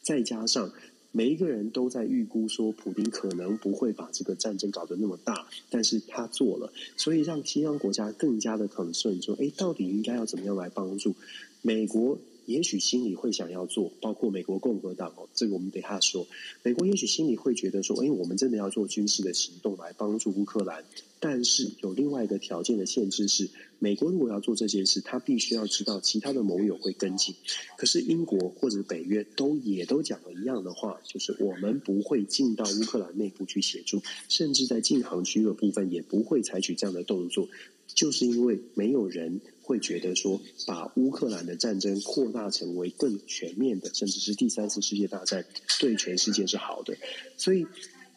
[0.01, 0.71] 再加上
[1.17, 11.15] 每一个人都在预估说，普丁可能不会把这个战争搞得那么大，但是他做了，所以让西方国家更加的 concern，说，哎，到底应该要怎么样来帮助
[11.62, 12.19] 美国？
[12.47, 16.28] 也许心里会想要做，包括美国共和党哦，这个我们等下说。
[16.62, 20.84] 美国也许心里会觉得说，哎，我们真的要做军事的行动来帮助乌克兰，
[21.19, 27.35] 但是有另外一个条件的限制是，美国如果要做这件事，他必须要知道其他的盟友会跟进。
[27.77, 37.47] 可是英国或者北约都也都讲了一样的话，就是我们不会进到乌克兰内部去协助，甚至在禁航区的部分也不会采取这样的动作。
[37.93, 45.45] 就是因为没有人会觉得说，把乌克兰的战争扩大成为更全面的，甚至是第三次世界大战，
[45.79, 46.97] 对全世界是好的。
[47.38, 47.65] 所以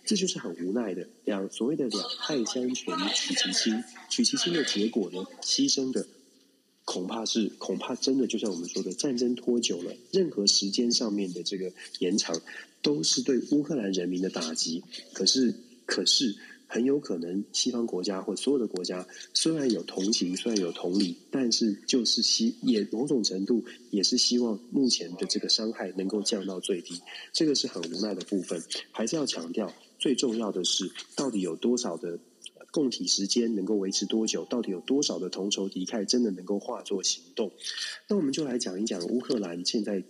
[0.09, 6.07] 这就是很无奈的，两所谓的两害相权取其轻，取其轻的结果呢，牺牲的
[6.87, 12.41] 恐怕是恐怕真的就像我们说的，战争拖久了，任何时间上面的这个延长，
[12.81, 14.83] 都是对乌克兰人民的打击。
[15.13, 16.35] 可是，可是。
[16.71, 27.01] 很有可能，西方国家或所有的国家虽然有同情，虽然有同理，但是就是希也某种程度也是希望目前的这个伤害能够降到最低。
[27.33, 32.19] 这个是很无奈的部分，还是要强调，最重要的是到底有多少的
[32.71, 34.45] 共体时间能够维持多久？
[34.45, 37.51] 到底有多少的同仇敌忾真的能够化作行动？
[38.09, 40.05] 那我们就来讲一讲乌克兰现在。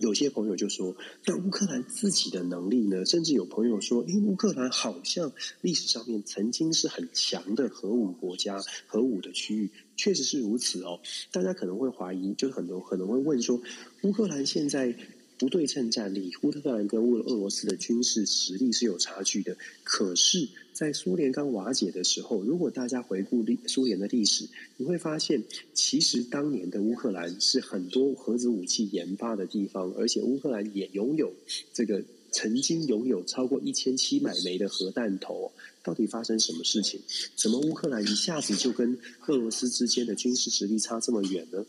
[0.00, 3.04] 有些朋友就说：“那乌克兰自己的能力呢？
[3.06, 11.00] 甚至有朋友说，诶，乌克兰好像历史上面曾经是很强的核武国家，核武的区域，确实是如此哦。
[11.32, 13.60] 大家可能会怀疑，就是很多可能会问说，
[14.02, 14.94] 乌克兰现在。”
[15.38, 19.56] 不对称战力，乌克兰跟俄俄罗斯的军事实力是有差距的。
[19.84, 20.48] 可是，
[20.78, 25.42] 在苏联刚瓦解的时候，如果大家回顾历苏联的历史，你会发现，
[25.74, 31.32] 其实当年的乌克兰是很多核子武器研发的地方，而且乌克兰也拥有
[31.72, 35.50] 这个曾经拥有超过一千七百枚的核弹头。
[35.82, 37.00] 到底发生什么事情？
[37.34, 41.66] 怎么乌克兰一下子就跟俄罗斯之间的军事实力差这么远呢？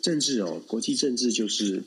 [0.00, 1.82] 政治哦，国际政治就是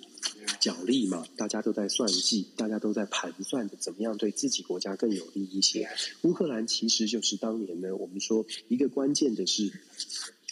[0.67, 5.87] 角力嘛，大家都在算计，大家都在盘算着怎么样对自己国家更有利一些。
[6.23, 9.71] 乌克兰其实就是当年呢，我们说一个关键的是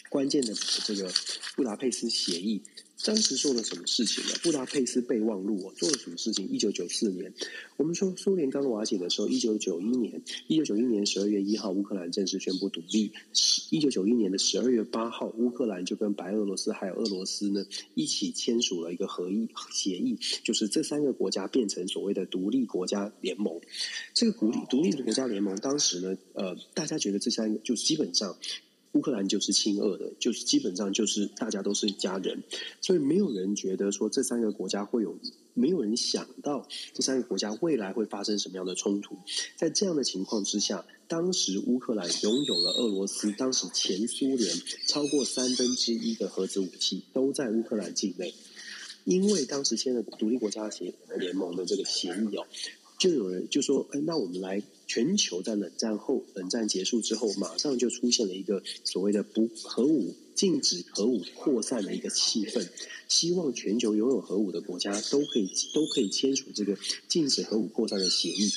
[0.08, 0.54] 关键的
[0.86, 1.12] 这个
[1.54, 2.62] 布达佩斯协议。
[3.06, 4.30] 当时做了什么事情呢？
[4.42, 6.48] 布达佩斯备忘录做了什么事情？
[6.48, 7.32] 一九九四年，
[7.76, 13.12] 我们说苏联刚瓦解的时候，一九九一年，一九九一年十二月一号，乌克兰正式宣布独立。
[13.70, 17.64] 一九九一年的十二月八号，乌克兰就跟白俄罗斯还有俄罗斯呢
[17.94, 23.60] 一起签署了一个合议协议，就是这三个国家变成所谓的独立国家联盟。
[24.14, 28.36] 这个独立独立的国家联盟，当时呢，呃，大家觉得这三个就基本上。
[28.96, 32.42] 乌克兰就是亲俄的，就是基本上就是大家都是一家人，
[32.80, 35.14] 所以没有人觉得说这三个国家会有，
[35.52, 39.14] 没有人想到这三个国家未来会发生什么样的冲突。
[39.54, 44.56] 在这样的情况之下，当时乌克兰拥有了俄罗斯当时前苏联
[44.86, 48.32] 超过三分之一的核子武器都在乌克兰境内，
[49.04, 52.46] 因为当时签了独立国家协联盟的这个协议哦。
[52.98, 62.66] 就有人就说：“哎，那我们来全球在冷战后，冷战结束之后，马上就出现了一个所谓的不核武、禁止核武扩散的一个气氛，
[63.08, 68.50] 希望全球拥有核武的国家都可以都可以签署这个禁止核武扩散的协议。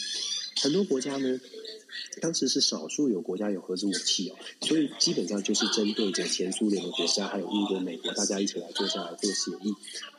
[0.61, 1.39] 很多国家呢。”
[2.21, 9.73] 当时是少数有国家有核子武器哦，所以基本上就是针对着前苏联的国家，还有英国、美国，大家一起来坐下来做协议。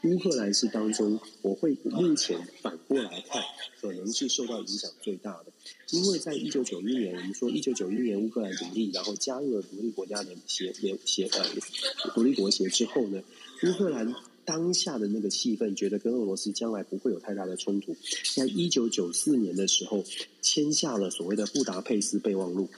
[0.04, 3.42] 乌克兰是当中，我会目前反过来看，
[3.80, 5.46] 可能是受到影响最大的，
[5.90, 13.22] 因为在一九九一年，我们说一九九一年乌克兰独立，然后加入了独立国家联协联协呃独立国协之后呢，
[13.64, 14.14] 乌克兰。
[14.50, 17.96] 当下的那个气氛，觉得跟俄罗斯将来不会有太大的冲突。
[18.34, 20.02] 在一九九四年的时候，
[20.42, 22.68] 签下了所谓的布达佩斯备忘录。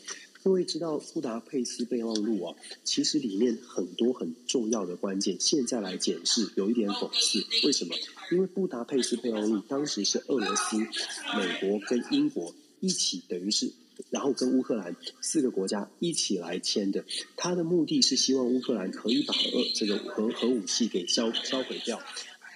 [0.43, 2.55] 各位知道布达佩斯备忘录啊，
[2.85, 7.43] 其实里面很多很重要的关键，现在来检视有一点讽刺。
[7.67, 7.95] 为什么？
[8.31, 13.73] 因为布达佩斯备忘录当时是俄罗斯、美国跟英国一起，等于是。
[14.11, 17.05] 然后跟乌克兰四个国家一起来签的，
[17.37, 22.01] 他的目的是希望乌克兰可以把俄这个核核武器给销销毁掉，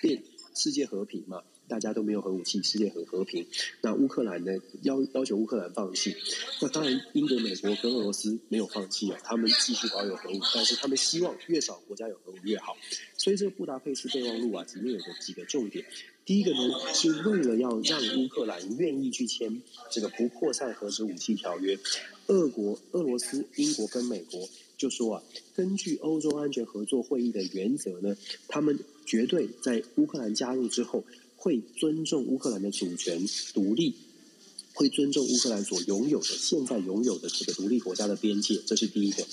[0.00, 0.22] 变
[0.54, 1.42] 世界和平嘛。
[1.68, 3.44] 大家都没有核武器，世界很和平。
[3.80, 6.14] 那乌克兰呢，要要求乌克兰放弃。
[6.62, 12.76] 那当然，英国、美国跟俄罗斯没有放弃啊，他们继续保有核武，但是他们希望越少国家有核武越好。
[13.18, 15.84] 所以这个布达佩斯备忘录啊，里面有个几个重点。
[16.26, 16.58] 第一个呢，
[16.92, 21.78] 是为了要让乌克兰愿意去签这个不扩散核子武器条约。
[22.26, 25.22] 俄国、俄罗斯、英国跟美国就说啊，
[25.54, 28.16] 根据欧洲安全合作会议的原则呢，
[28.48, 31.02] 他们绝对在乌克兰加入之后。
[31.38, 33.94] 会尊重乌克兰的主权独立，
[34.72, 39.24] 会尊重乌克兰所拥有的、现在拥有的这个独立国家的边界，这是第一个。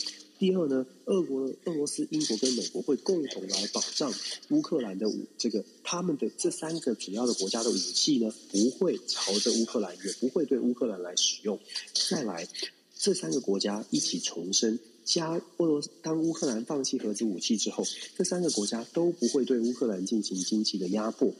[0.43, 4.13] 第二呢，俄国、俄罗斯、英国跟美国会共同来保障
[4.49, 11.57] 乌克兰的武这个他们的这三个主要的国家的武器呢，不会朝着乌克兰，也不会对乌克兰来使用。
[12.09, 12.45] 再来，
[12.97, 14.77] 这三个国家一起重申。
[15.05, 17.85] 加俄罗斯，当乌克兰放弃核子武器之后，
[18.17, 21.33] 这三个国家都不会对乌克兰进行经济的压迫。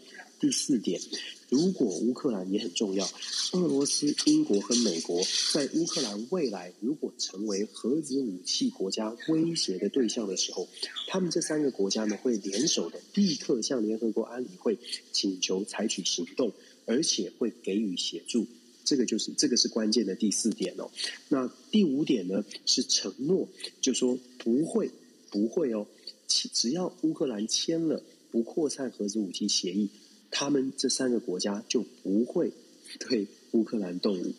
[0.43, 0.99] 第四点，
[1.47, 3.09] 如果乌克兰也很重要，
[3.53, 5.23] 俄罗斯、英国和美国
[5.53, 10.67] 在乌克兰未来如果成为核子武器国家威胁的对象的时候，
[11.07, 14.77] 他们这三个国家呢会联手的，立刻向联合国安理会
[15.13, 16.51] 请求采取行动，
[16.85, 18.45] 而且会给予协助。
[18.83, 20.91] 这个就是这个是关键的第四点哦。
[21.29, 23.47] 那第五点呢是承诺，
[23.79, 24.91] 就说不会
[25.31, 25.87] 不会哦，
[26.27, 29.87] 只要乌克兰签了不扩散核子武器协议，
[30.33, 32.51] 他们这三个国家就不会
[32.99, 34.33] 对乌克兰动武。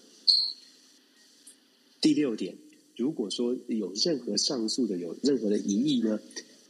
[2.01, 2.57] 第六点，
[2.97, 6.19] 如果说有任何上诉的有任何的疑义呢？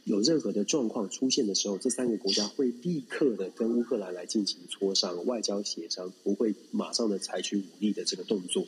[0.03, 8.67] 有任何的状况出现的时候，这三个国家会立刻的跟乌克兰来进行磋商、外交协商，不会马上的采取武力的这个动作。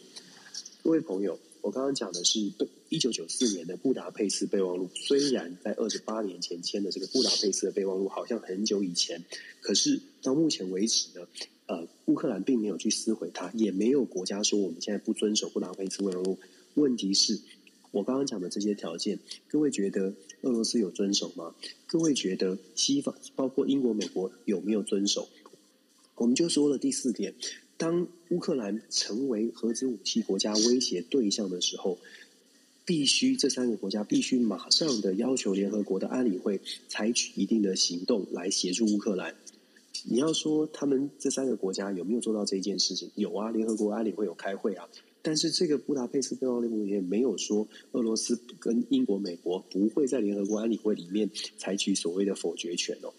[0.82, 2.40] 各位朋友，我刚刚讲的是
[2.90, 9.24] 一九九四年的布达佩斯备忘录，虽然在二十八年前签的这个布达佩斯的备忘录好像很久以前，
[9.62, 11.26] 可是到目前为止呢，
[11.68, 16.38] 呃，乌克兰并没有去撕毁它，也没有国家说我们现在不遵守布达佩斯备忘录。
[16.74, 17.40] 问题是。
[17.92, 19.18] 我刚刚讲的这些条件，
[19.48, 21.56] 各位觉得俄罗斯有遵守吗？
[21.88, 25.30] 各位觉得西方，包括英国、美国有没有遵守？
[26.16, 27.34] 我们就说了第四点：
[27.78, 31.98] 当乌克兰成为核子武器国家威胁对象的时候，
[32.86, 36.60] 必须这三个国家必须马上的要求联合国的安理会
[36.90, 39.34] 采取一定的行动来协助乌克兰。
[40.10, 43.12] 你要说他们这三个国家有没有做到这一件事情？
[43.16, 44.88] 有啊，联合国安理会有开会啊。
[45.22, 53.14] 但是这个布达佩斯备忘录里面没有说俄罗斯跟英国、美国不会在联合国安理会里面采取所谓的否决权哦。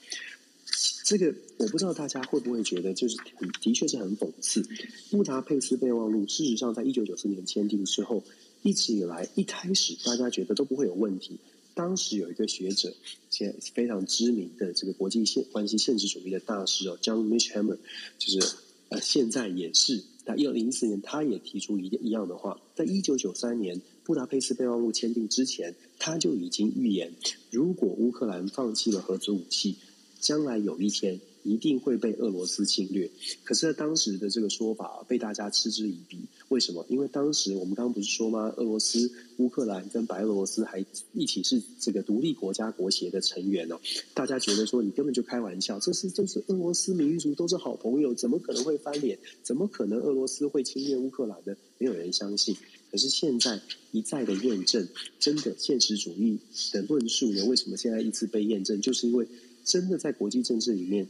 [1.05, 3.19] 这个我不知道大家会不会觉得，就是
[3.61, 4.63] 的确是很讽刺。
[5.11, 8.23] 布达佩斯备忘录事实上在一九九四年签订之后，
[8.63, 11.39] 一直以来一开始大家觉得都不会有问题。
[11.79, 12.93] 当时有一个学者，
[13.31, 17.79] 现在非常知名的这个国际现关系现实主义的大师哦，John Mearsheimer，
[18.19, 18.57] 就是
[18.89, 20.03] 呃现在也是。
[20.27, 22.61] 在一零一四年，他也提出一一样的话。
[22.75, 27.15] 在一九九三年布达佩斯备忘录签订之前，他就已经预言，
[27.53, 29.77] 如果乌克兰放弃了核子武器，
[30.19, 31.21] 将来有一天。
[31.45, 33.11] 一定会被俄罗斯侵略，
[33.43, 36.19] 可是，在当时的这个说法被大家嗤之以鼻。
[36.49, 36.85] 为什么？
[36.89, 38.53] 因为当时我们刚刚不是说吗？
[38.57, 43.79] 俄罗斯、乌克兰跟白俄罗斯还一起是这个独立国家国协的成员哦。
[44.15, 49.19] 大家觉得说你根本就开玩笑，这是这是俄罗斯民族都是好朋友，怎么可能会翻脸？
[49.43, 51.55] 怎么可能俄罗斯会侵略乌克兰呢？
[51.79, 52.57] 没有人相信。
[52.91, 53.61] 可是现在
[53.93, 54.89] 一再的验证，
[55.19, 56.39] 真的现实主义
[56.73, 57.45] 的论述呢？
[57.45, 58.81] 为什么现在一次被验证？
[58.81, 59.29] 就是因为
[59.65, 61.07] 真的在国际政治里面。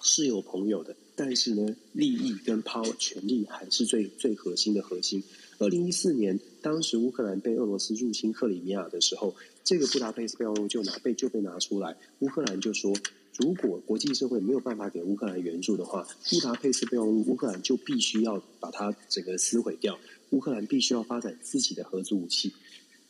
[0.00, 5.20] 是有朋友的，但是呢，利益跟 power 权力还是最最核心的核心。
[5.58, 12.94] 二零一四年，当时乌克兰被俄罗斯入侵克里米亚的时候，这个布达佩斯备忘录就拿被就被拿出来，乌克兰就说，
[13.36, 19.98] 如果国际社会没有办法给乌克兰援助的话，布达佩斯备忘录乌克兰就必须要把它整个撕毁掉，
[20.30, 22.52] 乌克兰必须要发展自己的核子武器。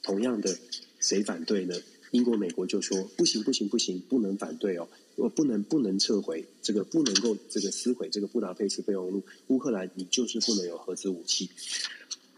[0.02, 0.58] 同样的，
[0.98, 1.74] 谁反对呢？
[2.12, 4.88] 英国、美国就说不行，不行，不行，不能反对哦。
[5.18, 9.20] 我不能不能撤回这个，不能够这个撕毁这个布达佩斯备忘录。
[9.48, 11.50] 乌克兰，你就是不能有核子武器。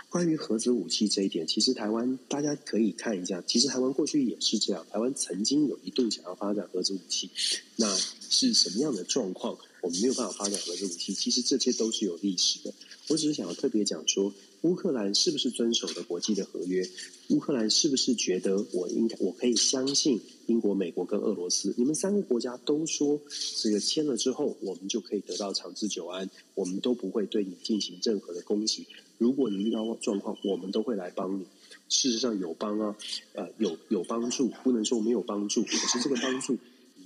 [0.09, 7.31] 关于核子武器这一点，其实台湾大家可以看一下，其实台湾过去也是这样，台湾曾经有一度想要发展核子武器，
[7.77, 7.95] 那
[8.31, 9.57] 是什么样的状况？
[9.83, 12.73] 我们没有办法发展核子武器，其实这些都是有历史的。
[13.09, 14.33] 我只是想要特别讲说。
[14.63, 16.87] 乌克兰是不是遵守了国际的合约？
[17.31, 21.73] 乌克兰是不是觉得我应该我可以相信英国、美国跟俄罗斯？
[21.79, 23.19] 你们三个国家都说
[23.63, 28.87] 这个签了之后，我们就可以得到长治久安，我们都不会对你进行任何的攻击。
[29.17, 31.47] 如果你遇到状况，我们都会来帮你。
[31.89, 32.97] 事实上有帮啊，
[33.33, 35.63] 呃，有有帮助，不能说没有帮助。
[35.63, 36.59] 可是这个帮助，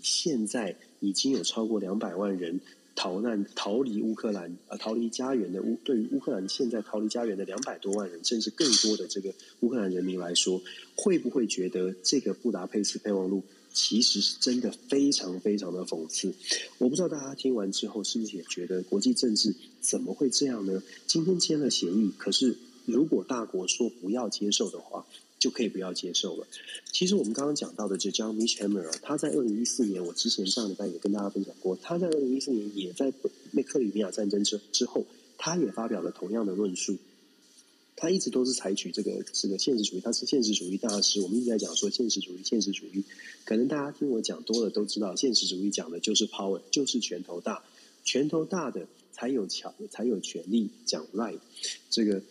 [0.03, 2.61] 现在已经有超过两百万人。
[2.97, 10.63] 逃难、逃离乌克兰，呃，逃离家园的乌，对于乌克兰现在逃离家园的两百多万人，甚至更多的这个乌克兰人民来说，
[10.95, 13.43] 会不会觉得这个布达佩斯备忘录
[13.73, 16.33] 其实是真的非常非常的讽刺？
[16.79, 20.81] 我不知道大家听完之后是不是也觉得国际政治怎么会这样呢？
[21.07, 25.05] 今天签了协议，可是如果大国说不要接受的话，
[25.45, 26.47] 就可以不要接受了。
[26.91, 33.13] 其实我们刚刚讲到的这张 Mearsheimer，他在二零一四年，我之前上礼拜也跟大家分享过，他在二零一四年也在
[33.51, 35.05] 那克里米亚战争之之后，
[35.37, 36.97] 他也发表了同样的论述。
[37.95, 41.21] 他一直都是采取这个这个现实主义，他是现实主义大师。
[41.21, 43.05] 我们一直在讲说现实主义，现实主义，
[43.45, 47.63] 可能大家听我讲多了都知道，现实主义讲的就是 power，就是拳头大，
[48.03, 51.39] 拳头大的才有强，才有权力讲 right。
[51.91, 52.23] 这个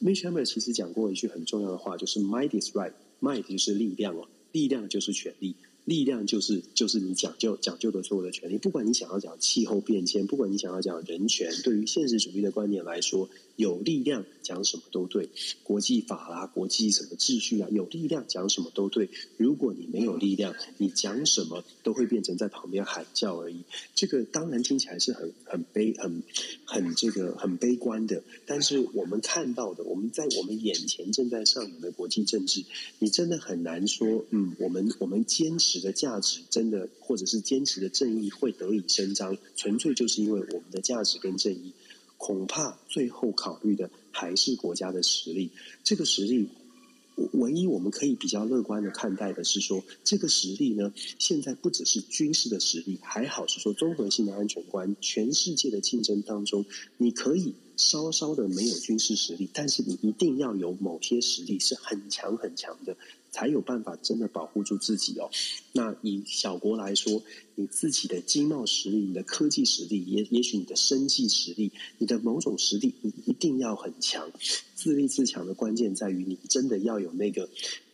[0.00, 5.56] Mitchell 其实讲过一句很重要的话，就是 might is right，might 就是力量哦，力量就是权力。
[5.88, 15.30] 力量就是就是你讲究讲究的所有的权利，不管你想要讲气候变迁，不管你想要讲人权，对于现实主义的观点来说，有力量讲什么都对。
[15.62, 19.08] 国际法啦，国际什么秩序啊，有力量讲什么都对。
[19.38, 23.62] 如果你没有力量，你讲什么都会变成在旁边喊叫而已。
[23.94, 26.22] 这个当然听起来是很很悲很
[26.66, 32.62] 很这个很悲观的，但是我们看到的，我们在我们眼前正在上演的国际政治，
[32.98, 35.77] 你真的很难说，嗯，我们我们坚持。
[35.80, 41.72] 的价值真的，或者是坚持的正义会得以伸张，纯粹就是因为我们的价值跟正义，
[42.16, 45.50] 恐怕最后考虑的还是国家的实力。
[45.84, 46.48] 这个实力，
[47.32, 54.96] 唯一我们可以比较乐观的看待的是说，这个实力呢，现在不只是军事的实力，还好是说综合性的安全观。
[55.00, 56.64] 全世界的竞争当中，
[56.96, 62.96] 你可以稍稍的没有军事实力，但是你一定要有某些实力是很强很强的。
[63.30, 65.30] 才有办法真的保护住自己哦。
[65.72, 67.22] 那以小国来说，
[67.54, 74.30] 你自己的经贸实力、你的科技实力，也也许你的生计实力、你的某种实力，你一定要很强。
[74.74, 77.48] 自立自强的关键在于你真的要有那个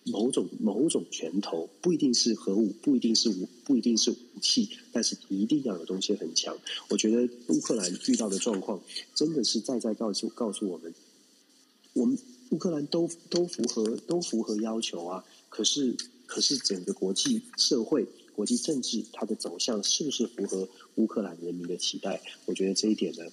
[0.05, 6.57] 某种某种拳头，不一定是核武，不一定是武，不一定是武器，但是一定要有东西很强。
[6.91, 8.81] 我觉得乌克兰遇到的状况，
[9.15, 10.95] 真的是在在告诉告诉我们，
[11.95, 12.19] 我们。
[12.51, 22.21] 乌克兰都都符合都符合要求啊，可是可是整个国际社会、国际政治，它的走向是不是符合乌克兰人民的期待？
[22.47, 23.25] 我觉得这一点呢。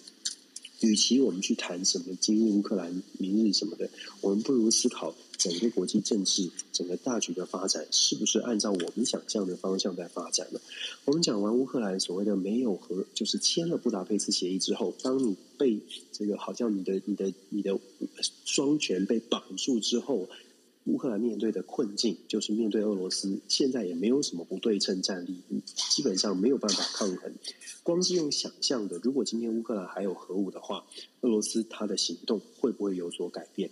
[0.79, 3.87] 与其我们去谈什么今日乌克兰、明日什么的，
[4.19, 10.59] 我们不如思考整个国际政治、整个大局的发展是不是按照我们想象的方向在发展呢？
[11.05, 15.79] 我们讲完乌克兰所谓的没有和，就是签了布达佩斯协议之后，当你被
[16.11, 17.79] 这个好像你的、你的、你的
[18.45, 20.29] 双拳被绑住之后。
[20.85, 25.39] 乌克兰面对的困境就是面对俄罗斯，现在也没有什么不对称战力，
[25.91, 27.31] 基本上没有办法抗衡。
[27.83, 30.83] 光是用想象的，如果今天乌克兰还有核武的话，
[31.21, 33.69] 俄罗斯它的行动会不会有所改变？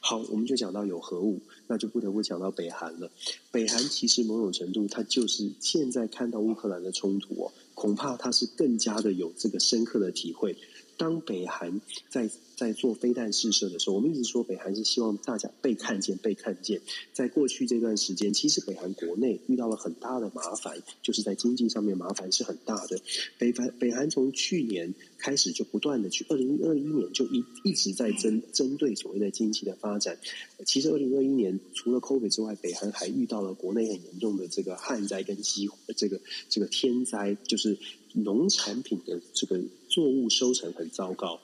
[0.00, 3.10] 好，我们就讲到有核武，那就不得不讲到北韩了。
[3.50, 10.56] 北韩其实某种程度，它就是现在看到乌克兰的冲突哦，恐怕它是更加的有这个深刻的体会。
[10.98, 11.80] 当北韩
[12.10, 16.80] 在在做飞弹试射的时候，我们一直说北韩是希望大家被看见、被看见。
[17.12, 22.98] 在过去这段时间，其实北韩国内遇到了很大的麻烦，就是在经济上面麻烦是很大的。
[23.38, 30.18] 北韩北韩从去年开始就不断的去，二零二一年就一一直在针针对所谓的经济的发展。
[30.66, 37.78] 其实二零二一年除了 COVID 之外，北韩还遇到了国内很严重的这个旱灾跟饥这个这个天灾，就是
[38.12, 39.60] 农产品的这个。
[39.90, 41.40] 作物收成很糟糕，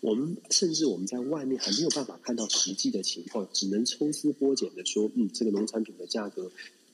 [0.00, 6.48] 我们甚至我们在外面还没有办法看到实际的情况，只能抽丝剥茧的说，嗯，这个农产品的价格。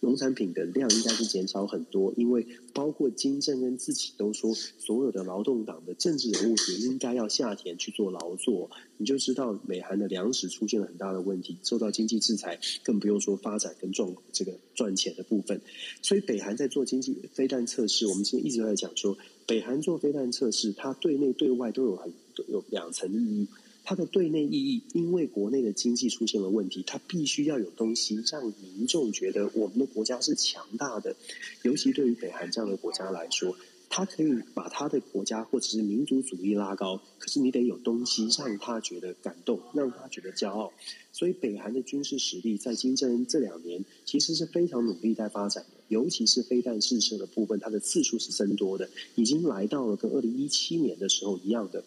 [0.05, 8.71] 农产品的量应该是减少很多，因为包括金正恩自己都说，所有的劳动党的政治人物也应该要下田去做劳作。
[8.99, 15.61] 你就知道，美韩的粮食出现了很大的问题，受到经济制裁，更不用说发展跟赚这个赚钱的部分。
[16.03, 22.13] 所以，北韩在做经济飞弹测试，我们今天一直在讲说，北韩做飞弹测试，它对内对外都有很
[22.49, 23.49] 有两层意义。
[23.85, 31.15] 它的对内意义，因为国内的经济出现了问题，它必须要有东西让民众觉得我们的国家是强大的。
[31.63, 33.55] 尤其对于北韩这样的国家来说，
[33.91, 40.73] 它可以把他的国家或者是民族主义拉高，可是你得有东西让他觉得感动，让他觉得骄傲。
[41.13, 51.85] 所以，北韩的军事实力在金正恩这两年其实是非常努力在发展的，尤其是飞弹试射的部分，它的次数是增多的，已经来到了跟二零一七年的时候一样的。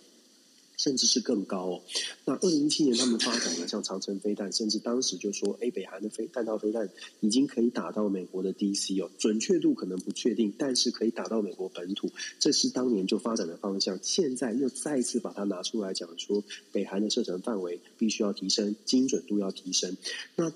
[0.78, 1.82] 甚至是更高哦。
[2.26, 12.10] 那二零一七年他们发展了像长城飞弹，甚至当时就说，哎，北韩的飞弹道飞弹已经可以打到美国的 DC 哦，准确度可能不确定，但是可以打到美国本土，
[12.40, 14.00] 这是当年就发展的方向。
[14.02, 19.98] 现在又再次把它拿出来讲说，北韩的射程范围必须要提升，精准度要提升。
[20.36, 20.54] 那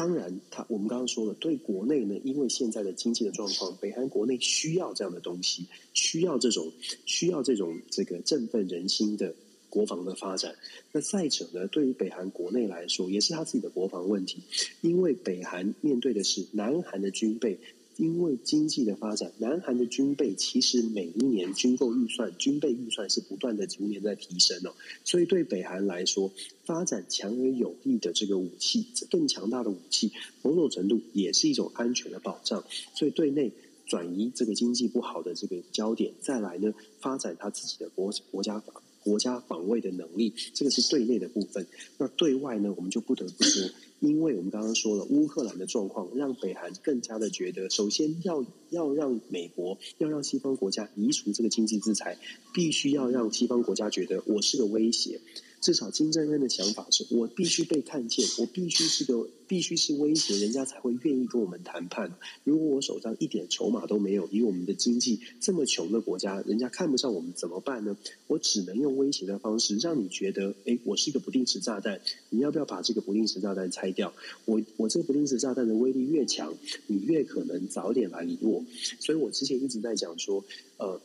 [0.00, 6.72] 当然，他我们刚刚说了，对国内呢，因为现在的经济的状况，北韩国内需要这样的东西，需要这种
[7.04, 9.34] 需要这种这个振奋人心的
[9.68, 10.54] 国防的发展。
[10.90, 14.38] 那再者呢，对于北韩国内来说，也是他自己的国防问题，
[14.80, 17.58] 因为北韩面对的是南韩的军备。
[18.00, 24.72] 因为经济的发展，南韩的军备其实每一年军购预算、军备预算是不断的逐年在提升哦，
[25.04, 26.32] 所以对北韩来说，
[26.64, 32.64] 发展强而有力的这个武器，更强大的武器，某种程度也是一种安全的保障。
[32.94, 33.52] 所以对内
[33.86, 38.82] 转移这个经济不好的这个焦点，再来呢，发展他自己的国国家法。
[39.02, 41.66] 国家防卫的能力，这个是对内的部分。
[41.98, 43.68] 那对外呢，我们就不得不说，
[44.00, 52.18] 因为我们刚刚说了乌克兰的状况，让北韩更加的觉得，首先要要让美国，要让西方国家移除这个经济制裁，
[52.54, 55.20] 必须要让西方国家觉得我是个威胁。
[55.60, 62.10] 至少金正恩的想法是我必须被看见，我必须是个必须是威胁，人家才会愿意跟我们谈判。
[62.44, 67.96] 如果我手上一点筹码都没有，以我们的经济这么穷的国家，人家看不上我们怎么办呢？
[68.26, 72.00] 我只能用威胁的方式让你觉得，诶，我是一个不定时炸弹，
[72.30, 74.14] 你要不要把这个不定时炸弹拆掉？
[74.46, 76.54] 我我这个不定时炸弹的威力越强，
[76.86, 78.64] 你越可能早点来理我。
[78.98, 80.42] 所以我之前一直在讲说，
[80.78, 81.00] 呃。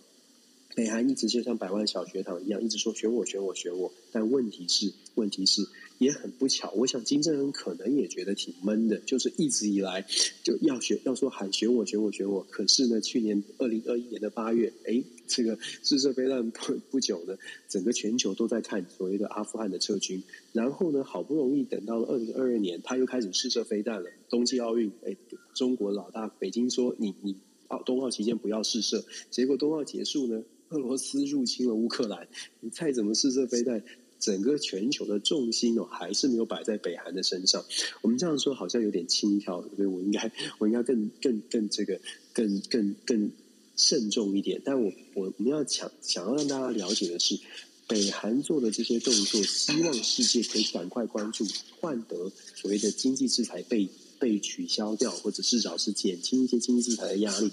[0.75, 5.65] 北韩一直就像百万小学堂一样，一直说选我选我选我，但问题是，问题是
[5.99, 6.69] 也很不巧。
[6.75, 10.05] 我想金正恩可能也觉得挺闷的，就是一直以来
[10.43, 12.45] 就要选，要说喊选我选我选我。
[12.49, 17.37] 可是呢，去年二零二一年的八月，哎，这个试射飞弹不不久呢，
[17.69, 20.21] 整个全球都在看所谓的阿富汗的撤军。
[20.51, 24.09] 然后呢，好不容易等到了二零二二年，他又开始试射飞弹了。
[24.29, 25.15] 冬季奥运，哎，
[25.53, 27.37] 中国老大北京说你你
[27.85, 30.43] 冬奥期间不要试射，结果冬奥结束呢。
[30.75, 32.27] 俄罗斯入侵了乌克兰，
[32.59, 33.81] 你再怎么试射飞弹，
[34.19, 37.63] 整个全球的重心哦，还是没有摆在北韩的身上。
[38.01, 41.99] 我们这样说好像有点轻佻，所以我应该我应该更更更这个
[42.33, 43.31] 更更更
[43.77, 44.61] 慎重一点。
[44.65, 47.39] 但我我我们要想想要让大家了解的是，
[47.87, 51.45] 北韩做的这些动作，希望世界可以赶快关注，
[51.79, 57.51] 换得所谓的经济制裁被被取消掉，或者至少是减轻一些经济制裁的压力。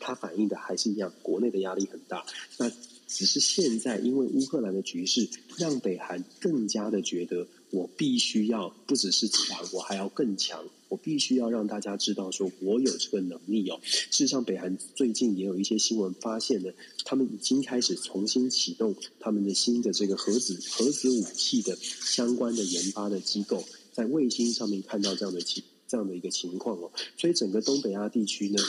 [0.00, 2.24] 它反映的还是一样，国内的压力很大。
[2.58, 2.70] 那
[3.06, 5.28] 只是现在因为乌克兰的局势，
[5.58, 10.64] 让北韩更加的觉得，我必须要不只是强，我还要更强。
[10.88, 13.80] 我必须要让大家知道，说我有这个能力哦。
[13.82, 16.70] 事实上，北韩最近也有一些新闻发现呢，
[17.04, 26.92] 他们已经开始重新启动他们的新的这个核子核子武器的相关的研发的机构，在卫星上面看到这样的情这样的一个情况哦。
[27.16, 28.62] 所以整个东北亚地区呢。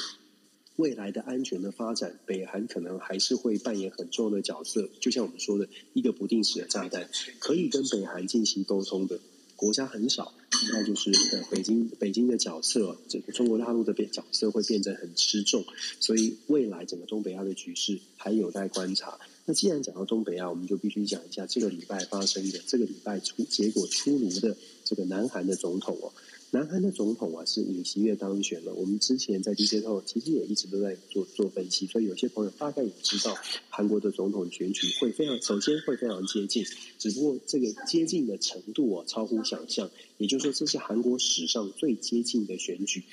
[0.77, 4.89] 未来的安全的发展，北韩可能还是会扮演很重要的角色。
[4.99, 7.09] 就像我们说的，一个不定时的炸弹，
[7.39, 9.19] 可以跟北韩进行沟通的
[9.55, 10.33] 国家很少。
[10.63, 15.63] 应该就是呃，北京北京的角色，这个中国大陆的变角色会变得很吃重。
[15.99, 19.19] 所以未来整个东北亚的局势还有待观察。
[19.45, 26.11] 那既然讲到东北亚，我们就必须讲一下这个礼拜发生的，这个礼拜出结果出炉的这个南韩的总统哦。
[26.57, 28.73] 南韩的总统啊是尹锡悦当选了。
[28.73, 33.37] 我们之前在 DJ 后其实也一直都在做做分析，所以有些朋友大概也知道
[33.69, 36.65] 韩国的总统选举会非常，首先会非常接近，
[36.97, 39.87] 只不过这个接近的程度啊超乎想象。
[40.17, 43.03] 也就是说，这是韩国史上最接近的选举。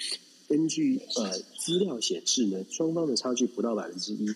[0.49, 4.27] 根据呃资料显示呢，双方的差距不到百分之一，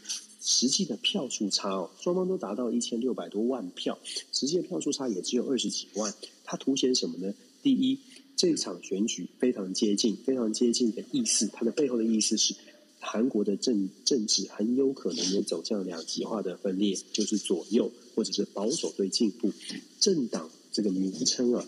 [0.42, 3.98] 实际的票数差哦，双方都达到一千六百多万票，
[4.34, 6.12] 实际的票数差也只有二十几万。
[6.44, 7.32] 它凸显什么呢？
[7.62, 7.98] 第一。
[8.38, 12.54] 这场选举非常接近，非常接近的意思，它的背后的意思是，
[13.00, 19.52] 韩国的政政治很有可能也走向两极化的分裂，就是左右或者是保守对进步。
[19.98, 21.66] 政党这个名称啊，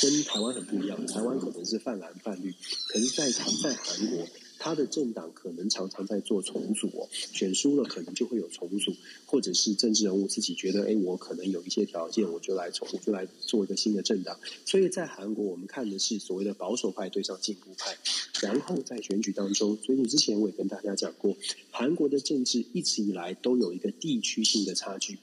[0.00, 2.54] 跟台湾很不一样，台湾可能是泛蓝泛绿，
[2.86, 4.24] 可是在在韩国。
[4.64, 8.94] 他的政党可能常常在做重组哦，选输了可能就会有重组，
[9.26, 14.38] 或者是政治人物自己觉得，哎，我可能有一些条件，我就来重，我就来做一个新的政党。
[14.64, 17.98] 所以在韩国，我们看的是所谓的保守派对上进步派，
[18.40, 21.36] 然后在选举当中，所以之前我也跟大家讲过，
[21.72, 25.18] 韩国的政治一直以来都有一个地区性的差距，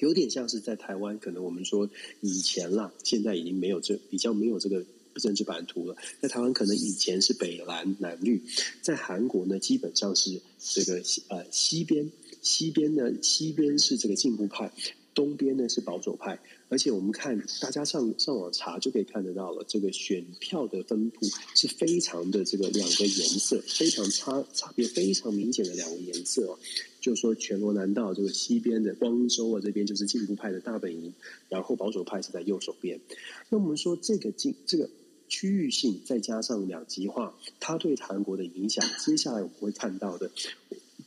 [0.00, 1.88] 有点像是在台湾，可能我们说
[2.22, 4.84] 以前啦，现在已经没有这比较没有这个。
[5.18, 8.42] 政治版图了，在台湾可能以前是北蓝南绿，
[8.82, 12.10] 在韩国呢基本上是这个呃西边
[12.42, 14.72] 西边呢西边是这个进步派，
[15.14, 16.38] 东边呢是保守派，
[16.68, 26.58] 而且我们看大家上上网查就可以看得到了，这个选票的分布是非常的这个两个颜色非常差差别非常明显的两个颜色哦，
[27.00, 31.12] 就说全罗南道这个西边的光州啊这边就是进步派的大本营，
[31.48, 33.00] 然后保守派是在右手边，
[33.48, 34.88] 那我们说这个进这个。
[35.28, 40.30] 区域性再加上两极化，它对韩国的影响，接下来我们会看到的，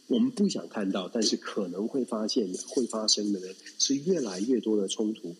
[0.08, 3.48] 我们不想看到，但是可能会发现会发生的呢，
[3.80, 5.36] 是越来越多的冲突。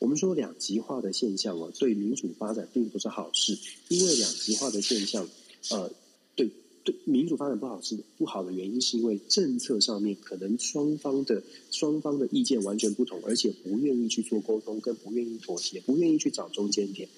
[0.00, 3.56] 我们说两极化的现象啊，对民主发展并不是好事，
[3.88, 5.26] 因为两极化的现象，
[5.70, 5.90] 呃，
[6.34, 6.50] 对
[6.82, 17.08] 对民主发展不好是不好的原因，是因为政策上面可能双方的双方的意见完全不同，而且不愿意去做沟通，更不愿意妥协，不愿意去找中间点。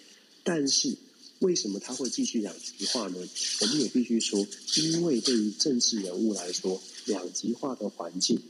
[0.45, 0.97] 但是
[1.41, 3.16] 为什么他会继续两极化呢？
[3.61, 8.41] 我们也必须说，因为对于政治人物来说，两极化的环境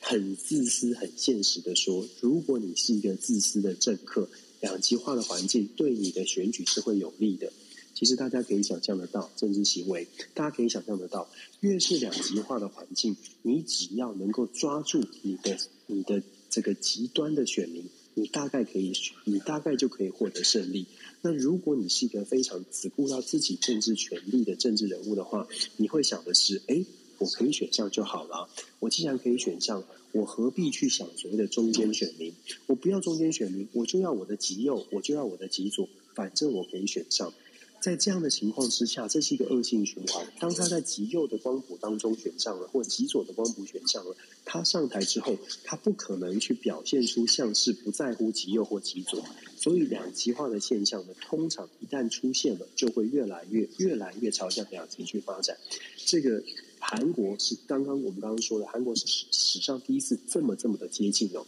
[0.00, 4.28] 很自私、很现实的说，如果你是一个自私的政客，
[4.60, 7.52] 两极化的环境对你的选举是会有利的。
[7.94, 11.30] 其实大家可以想象得到，政治行为，大家可以想象得到，
[11.60, 15.56] 越是两极化的环境，你只要能够抓住你的
[15.86, 16.20] 你的
[16.50, 18.92] 这个极端的选民，你大概可以，
[19.24, 20.86] 你大概就可以获得胜利。
[21.24, 25.46] 那如果你是一个非常只顾到自己政治权利的政治人物的话，
[25.76, 26.84] 你会想的是，哎，
[27.18, 28.48] 我可以选上就好了。
[28.80, 32.32] 我既然可以选上，我何必去想所谓的中间选民？
[32.66, 37.32] 我不要中间选民，我就要我的极右，我就要我的极左，反正我可以选上。
[37.80, 40.24] 在这样的情况之下，这是一个恶性循环。
[40.38, 49.24] 当他在极右的光谱当中选上了，或极左的光谱选上了，他上台之后，他不可能去表现出像是不在乎极右或极左。
[49.62, 55.56] 所以两极化的现象呢，通常一旦出现了，就会越来越、越来越朝向两极去发展。
[56.04, 56.42] 这个
[56.80, 61.46] 韩国是刚刚我们刚刚说的，韩国是史史上第一次这么这么的接近哦。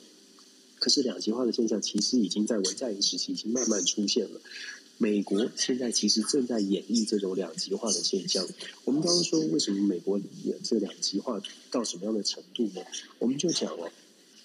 [0.78, 4.40] 可是两极化的现象其实已经在文在寅时期已经慢慢出现了。
[4.96, 8.46] 美国现在其实正在演绎这种两极化的现象。
[8.84, 11.42] 我们刚刚说，为什么美国演这两极化
[11.72, 12.80] 到什么样的程度呢？
[13.18, 13.90] 我们就讲哦，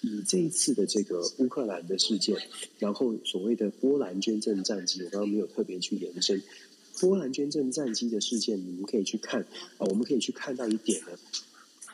[0.02, 2.36] 以这一次的这个乌克兰的事件，
[2.78, 6.42] 然后所谓的波兰捐赠战机，我刚刚没有特别去延伸。
[6.98, 9.40] 波兰捐赠战机的事件，你们可以去看
[9.78, 11.08] 啊，我们可以去看到一点呢。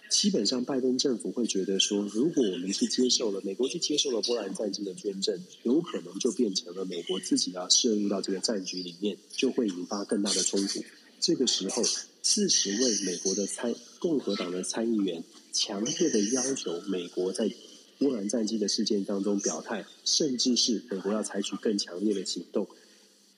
[0.08, 10.80] 基本上，拜登政府会觉得说，如果我们去接受了美国去接受了波兰战机的捐赠，有可能就变成了美国自己要涉入到这个战局里面，就会引发更大的冲突。
[11.18, 11.82] 这个时候，
[12.22, 17.50] 四十位美国的参共和党的参议员强烈的要求美国在
[17.98, 22.66] 波兰战机的事件当中表态，甚至是美国要采取更强烈的行动。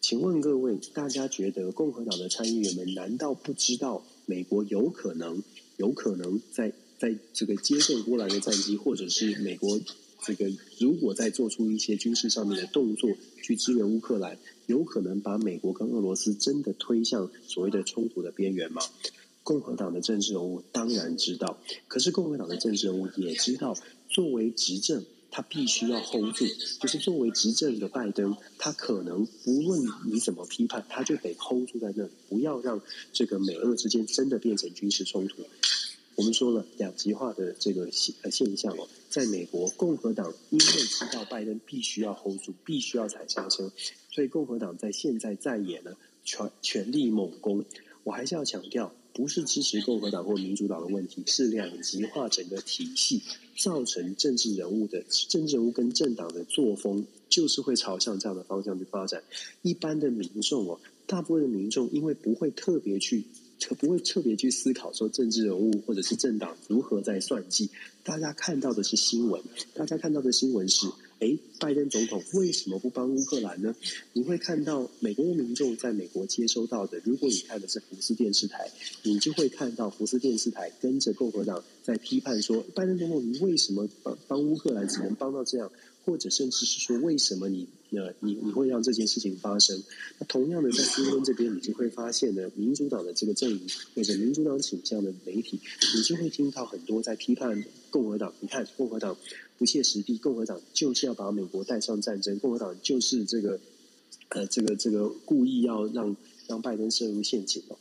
[0.01, 5.43] 请问各位，大家觉得共和党的参议员们难道不知道美国有可能？
[5.77, 9.81] 有可能在在这个接受波兰的战机，或者是美国
[10.25, 13.11] 这个如果再做出一些军事上面的动作
[13.43, 14.37] 去支援乌克兰，
[14.67, 18.83] 有可能把美国跟俄罗斯真的推向所谓的冲突的边缘吗？
[19.45, 23.75] 共和党的政治人物当然知道，可是共和党的政治人物也知道，
[24.09, 26.47] 作为执政，他必须要 hold 住，
[26.81, 32.81] 就是作为执政的拜登，他可能不论你怎么批判，他就得 hold 住在那，不要让
[33.13, 35.43] 这个美俄之间真的变成军事冲突。
[36.17, 43.71] 我们说了两极化的这个现现象哦，在美国共和党因为知道拜登必须要 hold 住，必须要踩刹车，
[44.11, 45.93] 所以共和党在现在在野呢
[46.25, 47.65] 全全力猛攻。
[48.09, 53.21] 我还是要强调，不是支持共和党或民主党的问题，是两极化整个体系
[53.55, 59.23] 造成政治人物的政治人物跟政党的作风，就是会朝向这样的方向去发展。
[59.61, 63.23] 一般的民众哦，大部分的民众因为不会特别去。
[63.61, 67.69] 特不会特别去思考说政治人物或者是政党如何在算计，
[68.05, 69.43] 大家看到的是新闻，
[69.75, 70.87] 大家看到的新闻是，
[71.21, 73.75] 哎，拜登总统为什么不帮乌克兰呢？
[74.13, 78.71] 你会看到美国的民众在美国接收到的，如果你看的是福斯电视台，
[79.03, 85.71] 你就会看到福斯电视台跟着共和党在批判说，拜登总统你为什么帮帮乌克兰只能帮到这样？
[86.05, 89.83] 或者甚至是说，为什么你呃你你会让这件事情发生？
[90.19, 93.61] 那同样的，在新闻这边，你就会发现呢，民主党的这个阵营
[93.95, 95.61] 或者民主党倾向的媒体，
[95.95, 98.33] 你就会听到很多在批判共和党。
[98.41, 99.19] 你看，共和党
[99.59, 103.61] 不切实际，共和党就是要把美国带上战争，共和党就是这个
[104.31, 107.77] 呃这个这个故意要让让拜登陷入陷阱哦。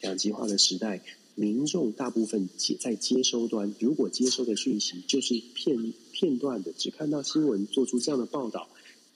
[0.00, 1.02] 两极化的时代。
[1.34, 8.68] 民众大部分接在接收端，如果接收的讯息就是片片段的，只看到新闻做出这样的报道，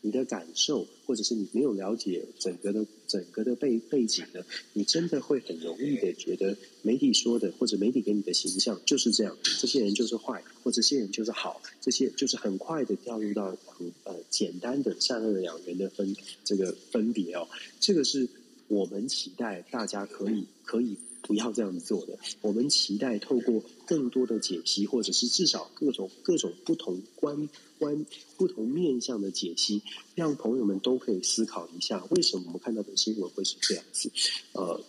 [0.03, 4.45] 你的感受或者是你没有了解整个的整个的背背景呢，
[4.75, 17.49] 你真的会很容易的觉得媒体说的或者媒体给你的形象就是这样，这些人就是坏，或这些人就是好，这些就是很快的掉入到很呃简单的善恶两元的分这个分别哦，
[17.81, 18.29] 这个是
[18.69, 20.97] 我们期待大家可以可以。
[21.23, 22.19] 不要这样子做的。
[22.41, 27.49] 我们期待透过更多的解析，或者是至少各种各种不同观
[27.79, 28.05] 观
[28.37, 29.83] 不同面向的解析，
[30.15, 34.11] 让朋友们都可以思考一下，为什么我们看到的新闻会是这样子？
[34.53, 34.81] 呃，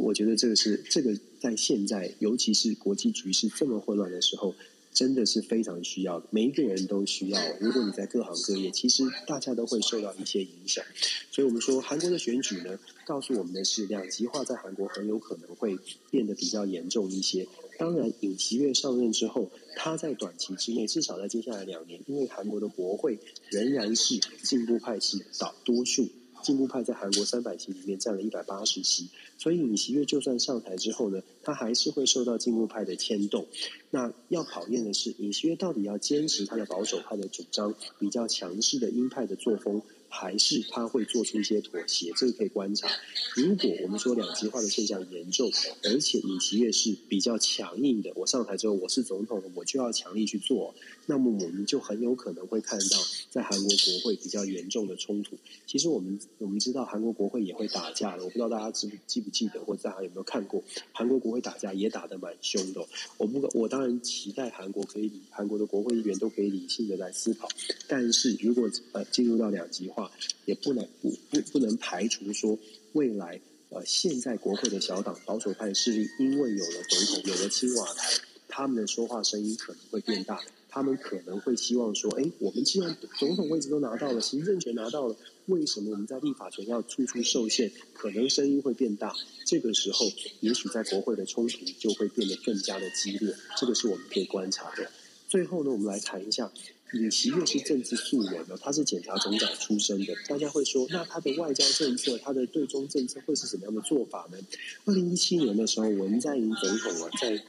[0.00, 4.54] 我觉得这个是这个在现在，尤其是国际局势这么混乱的时候，
[4.92, 7.40] 真的是非常需要，每一个人都需要。
[7.58, 10.84] 如果你在各行各业，其实大家都会受到一些影响。
[11.30, 15.78] 所以我们说，韩国的选举呢，告诉我们的是，两极化在韩国很有可能会
[16.10, 17.46] 变得比较严重一些。
[17.78, 23.18] 当然，尹锡悦上任之后，他在短期之内，至少在接下来两年，因为韩国的国会
[23.50, 26.08] 仍然是进步派系的多数。
[26.42, 33.46] 进步派在韩国三百席里面占了一百八十席，所以尹锡悦就算上台之后呢，他还是会受到进步派的牵动。
[33.90, 39.80] 那要考验的是，尹锡悦到底要坚持他的保守派的主张，比较强势的鹰派的作风。
[40.14, 42.86] 还是他会做出一些妥协，这个可以观察。
[43.34, 45.50] 如果我们说两极化的现象严重，
[45.84, 50.74] 而且尹锡悦是比较强硬的，我上台之后我是总统，我就要强力去做，
[51.06, 52.98] 那么我们就很有可能会看到
[53.30, 55.34] 在韩国国会比较严重的冲突。
[55.66, 62.86] 其实我们我们知道韩国国会也会打架的，我不知道大家记不记不记得，或者大家有没有看过韩国国会打架也打得蛮凶的。
[63.16, 67.48] 我不我当然期待韩国可以韩国的国会议员都可以理性的来思考，
[67.88, 70.01] 但是如果呃进入到两极化，
[70.44, 72.58] 也不能不不不能排除说
[72.92, 73.40] 未来
[73.70, 78.10] 呃现在国会的小党保守派势力，因为有了总统有了青瓦台，
[78.48, 87.72] 他们的说话声音可能会变大，他们可能会希望说，哎，我们既然总统位置都拿到了，行政权拿到了，为什么我们在立法权要处处受限？
[87.94, 89.14] 可能声音会变大，
[89.46, 90.06] 这个时候
[90.40, 94.90] 也许在国会的冲突就会变得更加的激烈，这个是我们可以观察的。
[95.28, 96.52] 最后呢，我们来谈一下。
[96.92, 100.14] 尹锡悦是政治素人哦，他是检察总长出身的。
[100.28, 104.38] 大家会说，那他的外交政策、他的对中政策会是什么样的做法呢？
[104.84, 107.42] 二零一七年的时候，文在寅总统啊，在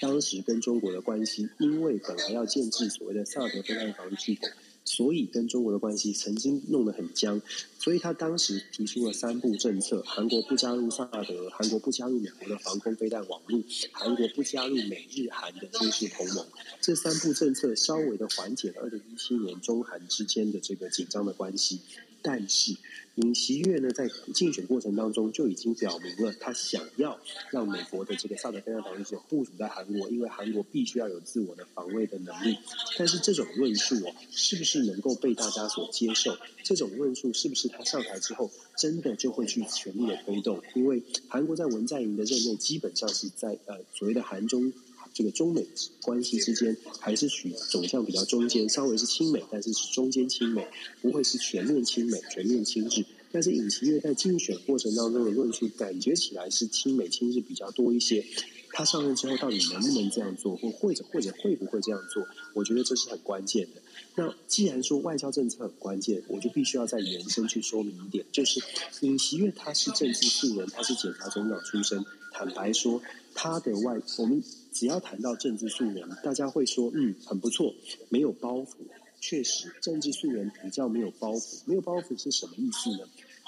[0.00, 4.48] 当时跟中国的关系，因为本来要建置所谓的萨德飞弹防御系统。
[4.92, 7.40] 所以跟中国的关系曾经弄得很僵，
[7.78, 13.62] 所以他当时提出了三步政策：韩国不加入萨德，韩国不加入美国的防空飞弹网络，
[13.92, 16.44] 韩国不加入美日韩的军事同盟。
[16.80, 21.78] 这三步政策稍微的缓解了二零一七年中韩之间的这个紧张的关系，
[22.20, 22.74] 但是。
[23.16, 27.18] 尹锡悦呢，在竞选过程当中就已经表明了，他想要
[27.50, 32.56] 让美国的这个萨德飞弹防御系统部署在韩国，因为韩国必须要有自我的防卫的能力。
[32.96, 36.36] 但是这种论述哦，是不是能够被大家所接受？
[36.62, 40.62] 这种论述是不是他上台之后真的就会去全力的推动？
[40.74, 44.72] 因为韩国在文在寅的任内，基本上是在呃所谓的韩中。
[45.12, 45.66] 这个中美
[46.02, 50.66] 关系之间还是取走向比较中间，稍微是亲美，但是是中间亲美，
[51.02, 53.04] 不会是全面亲美、全面亲日。
[53.32, 58.24] 但是尹锡悦在竞选过程当中的论述，感觉起来是亲美亲日比较多一些。
[58.72, 62.26] 他上任之后，到底能不能这样做，或或者或者会不会这样做？
[62.54, 63.82] 我觉得这是很关键的。
[64.16, 68.60] 那既然说外交政策很关键，我就必须要再延伸去说明一点，就是
[69.00, 72.04] 尹锡悦他是政治素人，他是检察总长出身。
[72.32, 73.02] 坦白说，
[73.34, 74.42] 他的外我们。
[74.72, 77.74] 只要谈到政治素人，大家会说，嗯，很不错，
[78.08, 78.76] 没有包袱。
[79.20, 81.58] 确实，政治素人比较没有包袱。
[81.64, 82.98] 没有包袱是什么意思呢？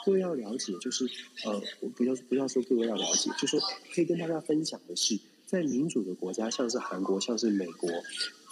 [0.05, 1.09] 各位要了解，就是
[1.44, 3.61] 呃，我不要不要说各位要了解，就说
[3.94, 7.90] 可以跟大家分享的是，在民主的国家，像是韩国，像是美国，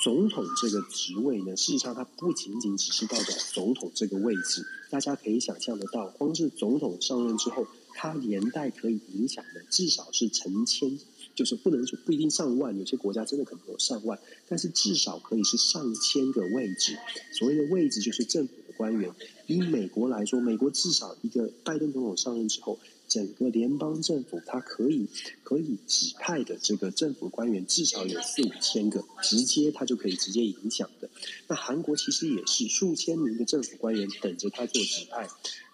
[0.03, 4.65] 总统这个职位呢，事实上它不仅仅只是代表总统这个位置。
[4.91, 10.99] 大家可以想象得到，光是总统上任之后，他连带可以影响的至少是成千。
[11.33, 16.99] 就是不能说不一定上万，有些国家真的可能有上万，但是至少可以是上千个位置。
[17.33, 19.13] 所谓的位置就是政府官员。
[19.47, 25.07] 以美国来说，美国至少一个拜登总统上任之后，整个联邦政府他可以
[25.43, 31.11] 可以指派的这个政府官员至少有四五千个，直接他就可以直接影响的。
[31.47, 35.29] 那韩国其实也是数千名的政府官员等着他做指派。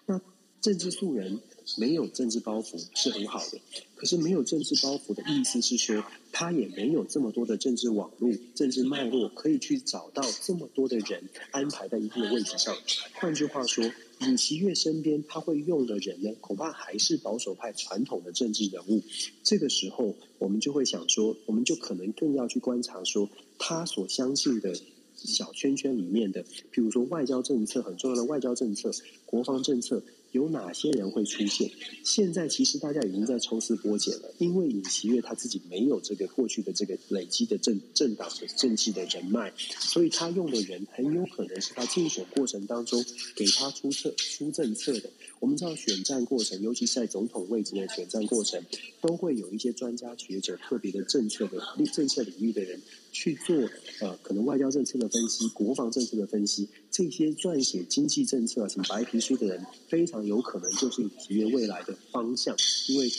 [0.05, 0.19] 那
[0.59, 1.39] 政治素人。
[1.75, 3.59] 没有政治包袱是很好的，
[3.95, 6.01] 可是没有政治包袱的意思是说，
[6.31, 12.73] 他也没有这么多的政治网络、政治脉络，可以去找到这么多的人安排在一定的位置上。
[13.15, 13.83] 换句话说，
[14.21, 19.03] 尹锡悦身边他会用的人呢，恐怕还是保守派传统的政治人物。
[19.43, 24.73] 这个时候，我们就会想说，我们就可能更要去观察说，他所相信的
[25.15, 26.43] 小圈圈里面的，
[26.73, 28.89] 譬如说外交政策很重要的外交政策、
[29.25, 30.01] 国防政策。
[30.37, 31.69] 有哪些人会出现？
[32.03, 43.03] 现在其实大家已经在抽丝剥茧了，因为尹锡悦他自己没有这个过去的这个累积的政政党的政治的人脉，所以他用的人很有可能是他竞选过程当中
[43.35, 45.09] 给他出策出政策的。
[45.39, 48.63] 我们知道选战过程，尤其是在总统位置的选战过程，
[49.01, 51.61] 都会有一些专家学者、特别的政策的
[51.93, 52.79] 政策领域的人
[53.11, 53.55] 去做
[53.99, 56.67] 呃，可能外交政策的分析、国防政策的分析。
[56.89, 62.55] 这些撰写经济政策、写白皮书的人，非常有可能就是尹锡悦未来的方向，
[62.87, 63.11] 因为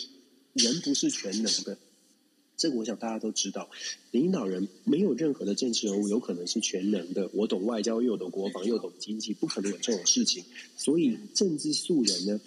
[0.55, 1.79] 人不是全能的。
[2.57, 3.71] 这个我想大家都知道，
[4.11, 7.31] 领导人没有任何的政治人物有可能是全能的。
[7.33, 10.45] 我懂外交，又懂国防，又懂经济，不可能有这种事情。
[10.77, 12.41] 所以政治素人呢，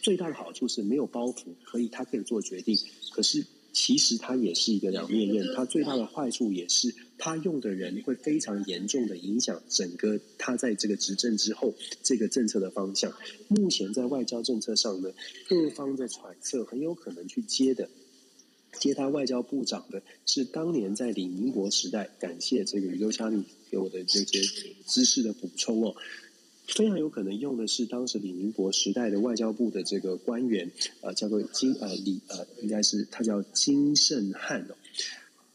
[0.00, 2.78] 最大的好处是没有包袱，可以他可以做决定。
[3.12, 3.44] 可是
[3.80, 11.72] 其实他也是一个两面刃，他最大的坏处也是他用的人会非常严重的影响整个他在这个执政之后
[12.02, 13.14] 这个政策的方向。
[13.46, 15.12] 目前在外交政策上呢，
[15.48, 17.88] 各方的揣测很有可能去接的。
[18.80, 24.40] 接他外交部长的是当年在李明博时代，感谢这个宇宙虾米给我的这些
[24.88, 25.94] 知识的补充哦，
[26.68, 34.68] 非常有可能用的是当时李明博时代的外交部的这个官员，呃，叫做金呃李呃，应该是他叫金圣汉。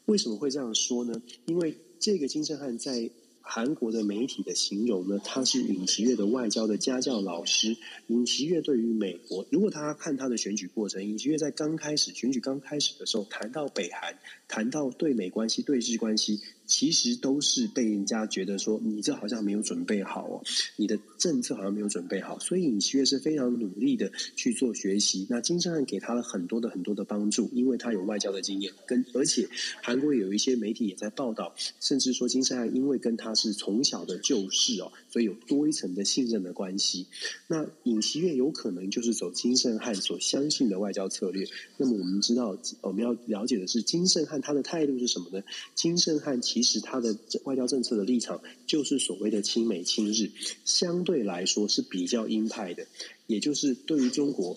[0.05, 1.21] 为什么会这样说呢？
[1.45, 3.09] 因为这个金圣汉在。
[3.45, 7.75] 韩国的媒体的形容呢，他是尹锡悦的外交的家教老师。
[8.07, 16.39] 尹锡悦对于美国，如果他看他的选举过程，尹锡悦在刚开始选举刚开始的时候，谈到北韩，谈到对美关系、对日关系。
[16.65, 20.43] 其实都是被人家觉得说，你这好像没有准备好哦，
[20.77, 25.27] 你的政策好像没有准备好，所以尹锡悦是非常努力的去做学习。
[25.29, 29.47] 那金正恩给他了很多的很多的帮助，因为他有外交的经验，跟而且
[29.81, 37.07] 韩国有一些媒体也在报道，甚至说金正恩因为跟他是从小的旧识哦，所以有多一层的信任的关系。
[37.47, 41.45] 那尹锡悦有可能就是走金正汉所相信的外交策略。
[41.77, 45.43] 那么我们知道，我们要了解的是金正汉他的态度是什么呢？
[45.75, 46.41] 金正汉。
[46.53, 50.29] 其实他的外交政策的立场就是所谓的亲美亲日，
[50.65, 52.85] 相对来说是比较鹰派的。
[53.25, 54.55] 也就是对于中国，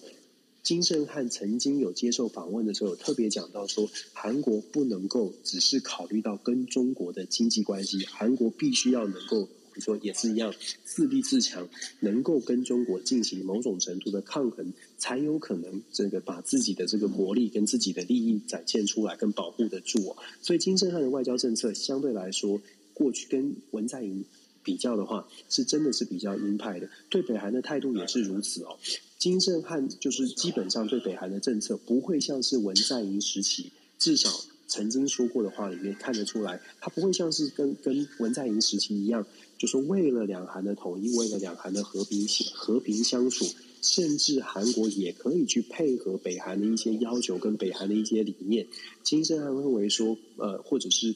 [0.63, 9.49] 金正汉曾经有接受访问的时候，特别讲到说，韩国不能够只是考虑到跟中国的经济关系，韩国必须要能够。
[9.81, 10.55] 说也是一样，
[10.85, 11.69] 自立自强，
[12.01, 20.17] 能够跟中国进行某种程度的抗衡，才有可能这个把自己的这个国力跟自己的利益展现出来，跟保护得住哦。
[20.43, 22.61] 所以金正汉的外交政策相对来说，
[22.95, 24.25] 过去跟文在寅
[24.63, 26.89] 比较的话，是真的是比较鹰派的。
[27.09, 28.77] 对北韩的态度也是如此哦。
[29.19, 34.31] 金正汉就是基本上对北韩的政策不会像是文在寅时期，至少
[34.67, 39.27] 曾经说过的话里面看得出来，他不会像是跟跟文在寅时期一样。
[39.59, 43.47] 就是为了两韩的统一，为了两韩的和平和平相处，
[43.81, 48.67] 甚至韩国也可以去配合北韩的一些要求跟北韩的一些理念。
[49.03, 51.15] 金正恩认为说，呃，或者是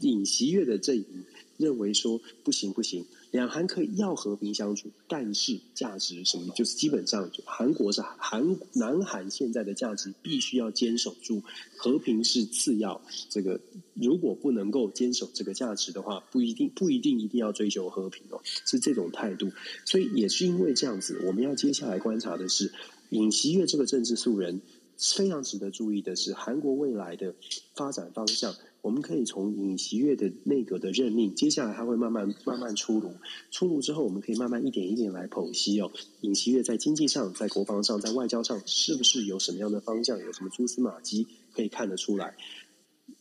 [0.00, 1.24] 尹锡悦的阵营
[1.56, 3.04] 认为说，不行不行。
[3.32, 11.42] 两韩可以要和平相处，但是价值什么，就是基本上韩国是韩南韩现在的价值必须要坚守住，
[11.76, 13.00] 和平是次要。
[13.30, 13.58] 这个
[13.94, 19.50] 如果不能够坚守这个价值的话，不一定不一定一定要追求和平哦，是这种态度。
[19.86, 22.70] 所以也是因为这样子，我们要接下来观察的是
[23.08, 24.60] 尹锡悦这个政治素人，
[24.98, 27.34] 非常值得注意的是韩国未来的
[27.74, 28.54] 发展方向。
[28.82, 33.12] 我们可以从尹锡悦的内阁的任命，接下来他会慢慢慢慢出炉，
[33.52, 35.90] 出炉之后，我们可以慢慢一点一点来剖析哦。
[36.22, 42.34] 尹锡悦在经济上、在国防上、在外交上，是不是有什么样的方向，有什么蛛丝马迹可以看得出来？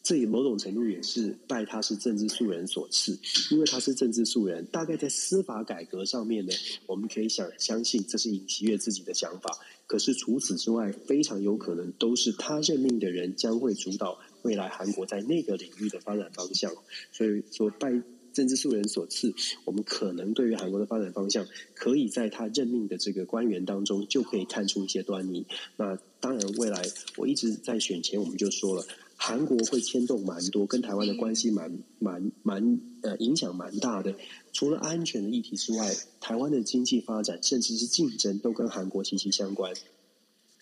[0.01, 3.19] 这也某种程度也是拜他是政治素人所赐，
[3.51, 6.51] 因为他是政治素人，大概在司法改革上面呢，
[6.87, 9.55] 我们可以想相信这是尹锡悦自己的想法。
[9.85, 14.17] 可是除此之外，非常有可能都是他任命的人将会主导。
[14.43, 16.71] 未来韩国在那个领域的发展方向，
[17.11, 17.91] 所以说拜
[18.33, 19.33] 政治素人所赐，
[19.65, 25.45] 我们可能对于韩国的发展方向，可以在他任命的这个官员当中就可以看出一些端倪。
[25.75, 26.81] 那当然，未来
[27.17, 28.85] 我一直在选前我们就说了，
[29.17, 34.15] 韩国会牵动蛮多，跟台湾的关系蛮蛮蛮呃影响蛮大的。
[34.53, 39.73] 除了安全的议题之外，台湾的经济发展甚至是竞争都跟韩国息息相关。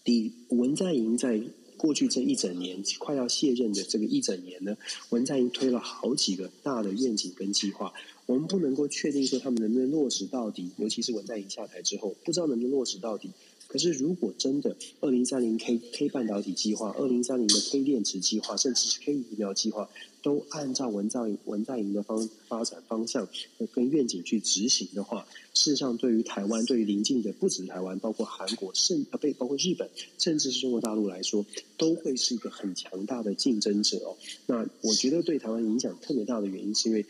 [0.04, 1.40] 第，文在寅在。
[1.80, 4.78] 过去这一整年快要卸任的这个一整年呢，
[5.12, 7.94] 文在寅推了好几个大的愿景跟计划，
[8.26, 13.30] 我们不能够确定说他们能不能落实到底，尤其是文在寅下台之后，不知道能不能落实到底。
[13.70, 19.88] 可是，如果真的二零三零 K K 半导体计划、二零三零的 K 电池计划，甚至是 K 疫苗计划，
[20.24, 23.30] 都按照文在寅文在寅的方发展方向
[23.72, 31.45] 跟愿景去执行的话，事实上，对于台湾、对于邻近的不止台湾，包括韩国，甚啊，被包括日本，甚至是中国大陆来说，
[31.78, 34.17] 都会是一个很强大的竞争者哦。
[34.47, 37.05] 那我觉得对台湾影响特别大的原因，是因为。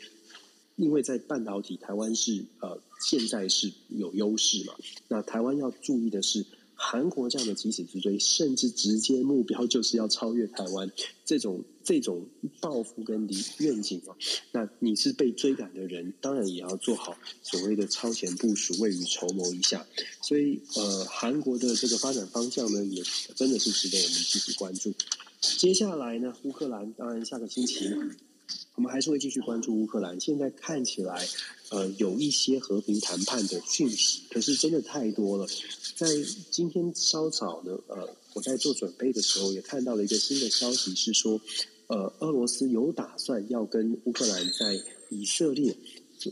[0.75, 4.73] 因为在半导体，台湾是呃现在是有优势嘛。
[5.07, 10.89] 那台湾要注意的是，韩国这样的急起直追，甚至直接目标就是要超越台湾，
[11.25, 12.25] 这种这种
[12.61, 14.15] 抱负跟理愿景啊。
[14.51, 19.85] 那你是被追赶的人，当然也要做好所谓的超前部署，未雨绸缪一下。
[20.21, 23.03] 所以呃，韩国的这个发展方向呢，也
[23.35, 24.93] 真的是值得我们积极关注。
[25.41, 27.89] 接下来呢，乌克兰当然下个星期
[28.79, 30.17] 我们还是会继续关注乌克兰。
[30.21, 31.27] 现在看起来，
[31.67, 35.45] 呃，有一些和平谈判的讯息，可是真的太多了。
[35.97, 36.07] 在
[36.49, 41.41] 今天稍早呢，呃，我在做准备的时候也看到了一个新的消息，是说，
[41.87, 45.75] 呃，俄罗斯有打算要跟乌克兰在以色列，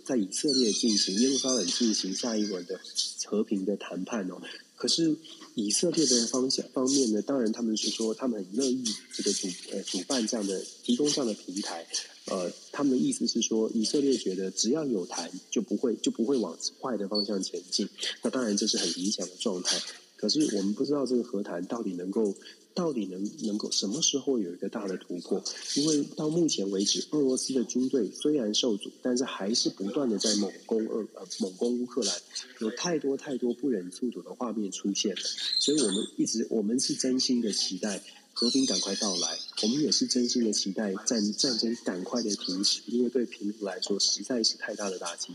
[0.05, 2.79] 在以色列进行耶路撒冷进行下一轮的
[3.25, 4.41] 和平的谈判哦。
[4.77, 5.17] 可是
[5.57, 11.83] 以色列的方向方面呢，当然他们是说他们很乐意这个主呃主办这样的提供这样的平台，
[12.25, 17.89] 呃，他们的意思是说以色列觉得只要有谈就不会就不会往坏的方向前进，
[18.21, 19.81] 那当然这是很理想的状态。
[20.15, 22.35] 可是我们不知道这个和谈到底能够。
[22.77, 25.43] 到底能能够什么时候有一个大的突破？
[25.75, 32.15] 因为到目前为止，俄罗斯的军队虽然受阻，但是还是不断的在猛攻俄呃猛攻乌克兰，
[32.59, 35.21] 有太多太多不忍触睹的画面出现了。
[35.57, 37.99] 所以我们一直我们是真心的期待
[38.31, 45.33] 和平赶快到来，我们也是真心的期待战战争赶快的停止，因为对平民来说实在是太大的打击。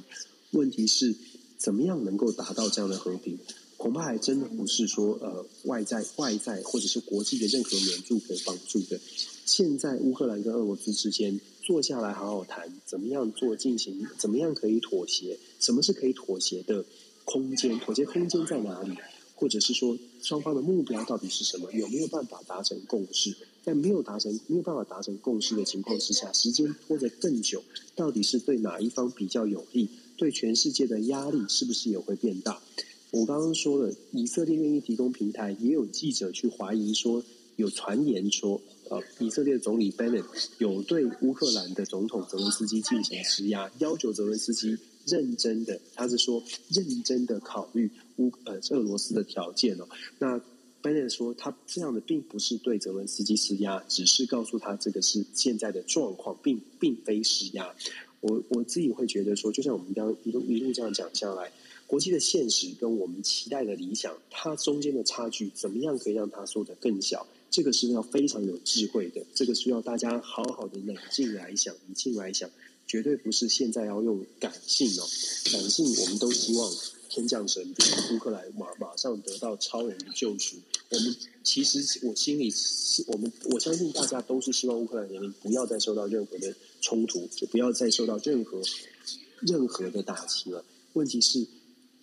[0.53, 1.13] 问题是
[1.59, 3.37] 怎么样能够达到这样的和平？
[3.83, 9.01] 恐怕还真的不是说呃外在外在或者是国际的任何援助可以帮助的。
[9.45, 15.37] 现在乌克兰跟俄罗斯之间坐下来好好谈，怎么样做进行，怎么样可以妥协？
[15.59, 16.85] 什么是可以妥协的
[17.25, 17.77] 空间？
[17.81, 18.97] 妥协空间在哪里？
[19.35, 21.73] 或者是说双方的目标到底是什么？
[21.73, 23.35] 有没有办法达成共识？
[23.65, 27.61] 在没有达成没有办法达成共识的情况之下，时间拖得更久，
[27.97, 29.89] 到底是对哪一方比较有利？
[30.17, 32.63] 对全世界的压力是不是也会变大？
[33.13, 37.23] 我刚刚说了，以色列愿意提供平台，也有记者去怀疑说，
[37.57, 38.59] 有传言说，
[38.89, 40.25] 呃，以色列总理 Bennett
[40.57, 49.87] 有对乌克兰的总统泽伦斯基进行施压，要求泽伦斯基认真的，他是说认真的考虑乌呃俄罗斯的条件哦。
[50.19, 50.41] 那
[50.83, 57.75] Bennett 说，他这样的并不是对泽伦斯基施压，只是告诉他这个是现在的状况，并并非施压。
[58.21, 61.53] 我我自己会觉得说，就像我们刚刚一路一路这样讲下来。
[61.93, 67.27] 国际的现实跟我们期待的理想，它中间的差距，怎么样可以让它缩得更小？
[67.51, 72.49] 这个是要非常有智慧的，这个需要大家好好的冷静来想，理性来想，
[72.87, 75.07] 绝对不是现在要用感性哦。
[75.53, 76.73] 感性我们都希望
[77.11, 77.87] 天降神兵，
[78.17, 80.57] 乌克兰马马上得到超人的救赎。
[80.89, 81.15] 我们
[81.45, 88.63] 其实我心里是我们我相信大家都是希望乌克兰人民不要再受到任何的冲突，就不要再受到任何
[89.41, 90.65] 任何的打击了。
[90.95, 91.47] 问题是。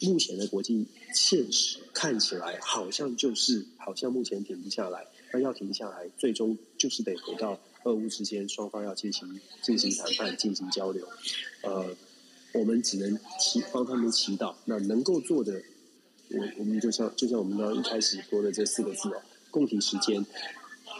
[0.02, 5.06] 目前的国际现实看起来好像就是，好像目前停不下来。
[5.32, 11.08] 那要停下来，最终就是得回到俄乌之间双方要进行进行谈判、进行交流。
[11.64, 11.96] 呃，
[12.54, 14.56] 我们只能祈帮他们祈祷。
[14.66, 15.62] 那能够做的，
[16.30, 19.22] 我我们就像就像我们刚刚一开始说的这四个字哦，
[19.52, 20.26] 共体时间。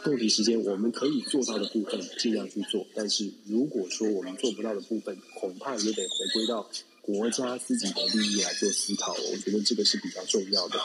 [0.04, 2.86] 共体时间，我们可以做到的部分尽量去做。
[2.94, 6.70] 但是如果说我们做不到的部分，恐怕也得回归到。
[7.02, 10.78] 国家自己的利益来做思考，我觉得这个是比较重要的。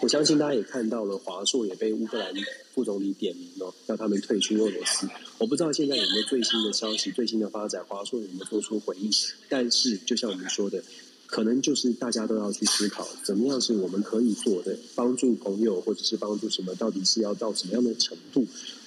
[0.00, 2.34] 我相信大家也看到了，华硕也被乌克兰
[2.74, 5.08] 副总理点名了，让他们退出俄罗斯。
[5.38, 9.10] 我不知道现在有没有最新的消息、最新的发展，华硕有没有做出回应？
[9.48, 10.82] 但是，就像我们说的，
[11.26, 18.44] 可能就是大家都要去思考，怎么样是我们可以做的，帮助朋友或者是帮助什么，到底是要到什么样的程度？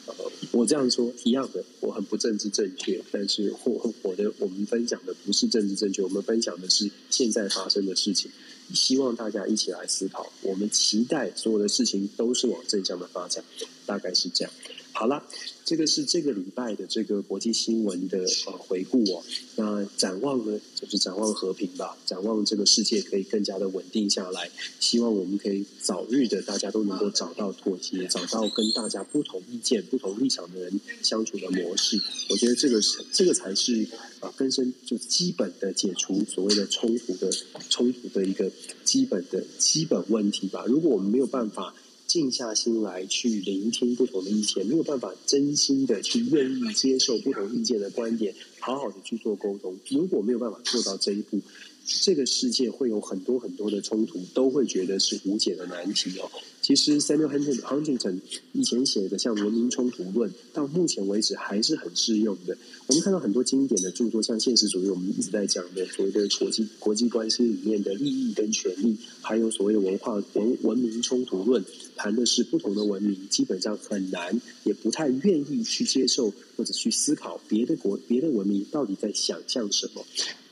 [0.07, 0.13] 呃，
[0.51, 8.29] 我这样说一样的，我很不政治正确，但是我我的我们分享的不是政治正确，我们分享的是现在发生的事情，
[8.73, 13.43] 希望大家一起来思考，我们期待所有的事情都是往正向的发展，
[13.85, 14.53] 大概是这样。
[14.97, 15.21] 好了，
[15.65, 19.21] 这个是这个礼拜的这个国际新闻的呃回顾哦。
[19.57, 24.49] 那展望呢，就是展望和平吧，展望这个世界可以更加的稳定下来。
[24.79, 31.99] 希望我们可以早日的大家都能够找到妥协，找到跟大家不同意见、不同立场的人相处的模式。
[32.29, 33.85] 我觉得这个是这个才是
[34.21, 37.29] 啊根深就基本的解除所谓的冲突的
[37.69, 38.49] 冲突的一个
[38.85, 40.63] 基本的基本问题吧。
[40.65, 41.75] 如果我们没有办法。
[42.07, 49.77] 静下心来去聆听不同的意见，没有办法真心的去愿意接受不同意见的观点，好好的去做沟通。
[49.89, 51.41] 如果没有办法做到这一步，
[51.85, 56.29] 这个世界会有很多很多的冲突，都会觉得是无解的难题哦。
[56.65, 57.29] 其实 Samuel
[57.61, 58.19] Huntington
[58.53, 62.57] 以前写的像《文明冲突论》，到目前为止还是很适用的。
[62.87, 71.63] 我们看到很多经典的著作，像现实主义，我们一直在讲的所谓的国际国际关系里面的利益跟权利，还有所谓的文化文文明冲突论，
[71.95, 80.03] 谈的是不同的文明基本上很难，也不太愿意去接受或者去思考别的国别的文明到底在想象什么，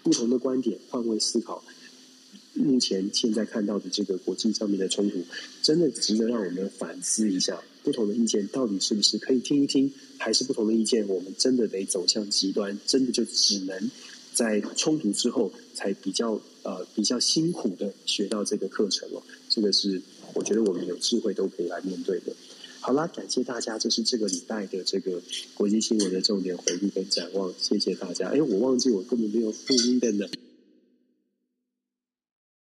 [0.03, 1.63] 不同的观点换位思考。
[2.53, 5.23] 目前现在看到的这个国际上面的冲突，
[5.61, 7.61] 真的值得让我们反思一下。
[7.83, 13.91] 不同的意见到底是不是可以听一听，还是不同的意见我们真的得走向极端，真的就只能
[14.33, 19.21] 在冲突之后才比较呃比较辛苦的学到这个课程了。
[19.49, 20.01] 这个是
[20.33, 22.33] 我觉得我们有智慧都可以来面对的。
[22.79, 25.21] 好啦，感谢大家，这是这个礼拜的这个
[25.53, 28.29] 国际新闻的重点回顾跟展望，谢谢大家。
[28.29, 30.25] 哎，我忘记我根本没有录音的呢。